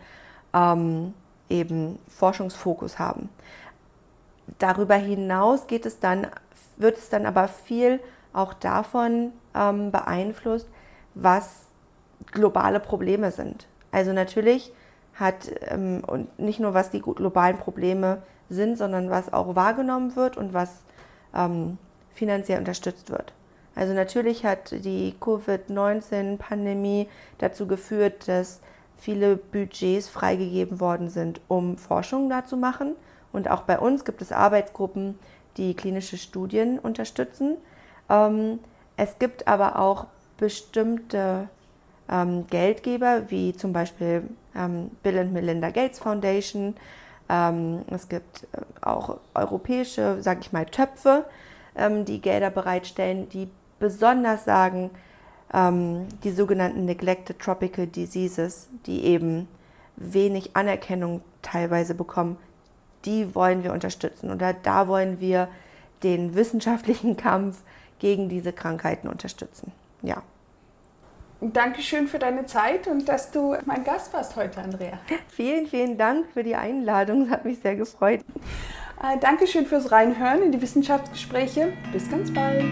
ähm, 0.54 1.14
eben 1.50 2.00
Forschungsfokus 2.08 3.00
haben. 3.00 3.30
Darüber 4.60 4.96
hinaus 4.96 5.68
geht 5.68 5.86
es 5.86 6.00
dann, 6.00 6.28
wird 6.78 6.98
es 6.98 7.10
dann 7.10 7.26
aber 7.26 7.48
viel 7.48 8.00
auch 8.34 8.54
davon 8.54 9.32
ähm, 9.56 9.92
beeinflusst, 9.92 10.68
was 11.16 11.68
globale 12.32 12.80
Probleme 12.80 13.32
sind. 13.32 13.68
Also 13.92 14.12
natürlich 14.12 14.74
hat, 15.14 15.52
ähm, 15.68 16.02
und 16.06 16.40
nicht 16.40 16.60
nur 16.60 16.74
was 16.74 16.90
die 16.90 17.02
globalen 17.02 17.58
Probleme 17.58 18.24
sind, 18.50 18.78
sondern 18.78 19.10
was 19.10 19.32
auch 19.32 19.56
wahrgenommen 19.56 20.16
wird 20.16 20.38
und 20.38 20.54
was 20.54 20.82
ähm, 21.36 21.78
finanziell 22.14 22.60
unterstützt 22.60 23.10
wird. 23.10 23.34
Also 23.76 23.94
natürlich 23.94 24.46
hat 24.46 24.72
die 24.72 25.16
Covid-19-Pandemie 25.20 27.08
dazu 27.40 27.68
geführt, 27.68 28.28
dass 28.28 28.60
viele 28.98 29.36
Budgets 29.36 30.08
freigegeben 30.08 30.80
worden 30.80 31.10
sind, 31.10 31.42
um 31.48 31.78
Forschung 31.78 32.30
dazu 32.30 32.56
machen. 32.56 32.96
Und 33.32 33.50
auch 33.50 33.64
bei 33.64 33.80
uns 33.80 34.06
gibt 34.06 34.22
es 34.22 34.32
Arbeitsgruppen, 34.32 35.18
die 35.58 35.74
klinische 35.74 36.18
Studien 36.18 36.80
unterstützen. 36.80 37.58
Ähm, 38.10 38.60
es 38.96 39.18
gibt 39.18 39.48
aber 39.48 39.80
auch 39.80 40.06
bestimmte 40.38 41.50
ähm, 42.10 42.46
Geldgeber, 42.48 43.30
wie 43.30 43.54
zum 43.54 43.74
Beispiel 43.74 44.24
ähm, 44.56 44.92
Bill 45.02 45.18
and 45.18 45.34
Melinda 45.34 45.72
Gates 45.72 46.00
Foundation. 46.00 46.76
Ähm, 47.34 47.82
es 47.90 48.10
gibt 48.10 48.44
äh, 48.54 48.62
auch 48.82 49.18
europäische, 49.34 50.22
sage 50.22 50.42
ich 50.42 50.54
mal, 50.54 50.66
Töpfe, 50.66 51.26
ähm, 51.76 52.06
die 52.06 52.22
Gelder 52.22 52.52
bereitstellen, 52.52 53.28
die 53.30 53.50
besonders 53.80 54.46
sagen, 54.46 54.92
ähm, 55.52 56.08
die 56.24 56.32
sogenannten 56.32 56.86
Neglected 56.86 57.40
Tropical 57.40 57.88
Diseases, 57.88 58.68
die 58.86 59.04
eben 59.06 59.48
wenig 59.96 60.56
Anerkennung 60.56 61.22
teilweise 61.42 61.96
bekommen, 61.96 62.38
die 63.06 63.34
wollen 63.34 63.64
wir 63.64 63.74
unterstützen. 63.74 64.32
Oder 64.32 64.54
da 64.54 64.88
wollen 64.88 65.20
wir 65.20 65.48
den 66.04 66.36
wissenschaftlichen 66.36 67.18
Kampf 67.18 67.64
gegen 67.98 68.30
diese 68.30 68.54
Krankheiten 68.54 69.08
unterstützen. 69.08 69.72
Ja. 70.04 70.22
Dankeschön 71.52 72.08
für 72.08 72.20
deine 72.20 72.46
Zeit 72.46 72.88
und 72.88 73.10
dass 73.10 73.32
du 73.32 73.56
mein 73.66 73.84
Gast 73.84 74.14
warst 74.14 74.36
heute, 74.36 74.62
Andrea. 74.62 75.00
Vielen, 75.28 75.68
vielen 75.68 75.98
Dank 75.98 76.28
für 76.34 76.44
die 76.44 76.56
Einladung. 76.56 77.24
Es 77.24 77.30
hat 77.30 77.46
mich 77.46 77.60
sehr 77.60 77.76
gefreut. 77.76 78.22
Äh, 79.02 79.18
Dankeschön 79.20 79.66
fürs 79.66 79.92
Reinhören 79.92 80.44
in 80.44 80.52
die 80.52 80.62
Wissenschaftsgespräche. 80.62 81.74
Bis 81.92 82.10
ganz 82.10 82.34
bald. 82.34 82.64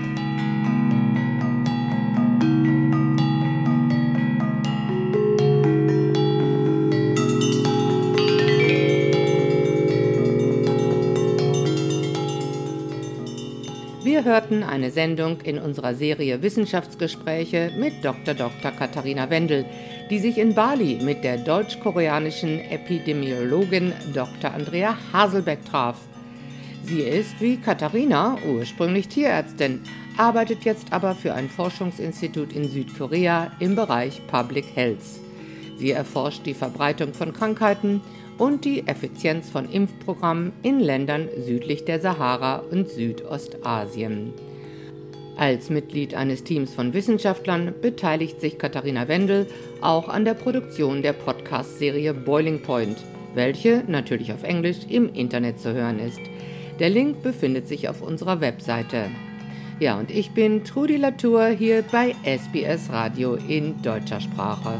Wir 14.23 14.33
hörten 14.33 14.61
eine 14.61 14.91
Sendung 14.91 15.41
in 15.41 15.57
unserer 15.57 15.95
Serie 15.95 16.43
Wissenschaftsgespräche 16.43 17.71
mit 17.79 18.05
Dr. 18.05 18.35
Dr. 18.35 18.69
Katharina 18.69 19.31
Wendel, 19.31 19.65
die 20.11 20.19
sich 20.19 20.37
in 20.37 20.53
Bali 20.53 20.99
mit 21.01 21.23
der 21.23 21.39
deutsch-koreanischen 21.39 22.59
Epidemiologin 22.59 23.93
Dr. 24.13 24.53
Andrea 24.53 24.95
Haselbeck 25.11 25.65
traf. 25.65 25.97
Sie 26.83 27.01
ist 27.01 27.41
wie 27.41 27.57
Katharina 27.57 28.37
ursprünglich 28.47 29.07
Tierärztin, 29.07 29.81
arbeitet 30.17 30.65
jetzt 30.65 30.93
aber 30.93 31.15
für 31.15 31.33
ein 31.33 31.49
Forschungsinstitut 31.49 32.53
in 32.53 32.69
Südkorea 32.69 33.51
im 33.57 33.75
Bereich 33.75 34.21
Public 34.27 34.65
Health. 34.75 35.01
Sie 35.79 35.89
erforscht 35.89 36.45
die 36.45 36.53
Verbreitung 36.53 37.15
von 37.15 37.33
Krankheiten 37.33 38.01
und 38.37 38.65
die 38.65 38.87
Effizienz 38.87 39.49
von 39.49 39.69
Impfprogrammen 39.71 40.53
in 40.63 40.79
Ländern 40.79 41.29
südlich 41.37 41.85
der 41.85 41.99
Sahara 41.99 42.57
und 42.71 42.89
Südostasien. 42.89 44.33
Als 45.37 45.69
Mitglied 45.69 46.13
eines 46.13 46.43
Teams 46.43 46.73
von 46.73 46.93
Wissenschaftlern 46.93 47.73
beteiligt 47.81 48.41
sich 48.41 48.57
Katharina 48.57 49.07
Wendel 49.07 49.47
auch 49.81 50.07
an 50.07 50.25
der 50.25 50.33
Produktion 50.33 51.01
der 51.01 51.13
Podcast-Serie 51.13 52.13
Boiling 52.13 52.61
Point, 52.61 52.97
welche 53.33 53.83
natürlich 53.87 54.33
auf 54.33 54.43
Englisch 54.43 54.79
im 54.89 55.11
Internet 55.13 55.59
zu 55.59 55.73
hören 55.73 55.99
ist. 55.99 56.19
Der 56.79 56.89
Link 56.89 57.23
befindet 57.23 57.67
sich 57.67 57.89
auf 57.89 58.01
unserer 58.01 58.41
Webseite. 58.41 59.09
Ja, 59.79 59.97
und 59.97 60.11
ich 60.11 60.31
bin 60.31 60.63
Trudi 60.63 60.97
Latour 60.97 61.47
hier 61.47 61.83
bei 61.91 62.13
SBS 62.23 62.91
Radio 62.91 63.33
in 63.33 63.81
deutscher 63.81 64.21
Sprache. 64.21 64.79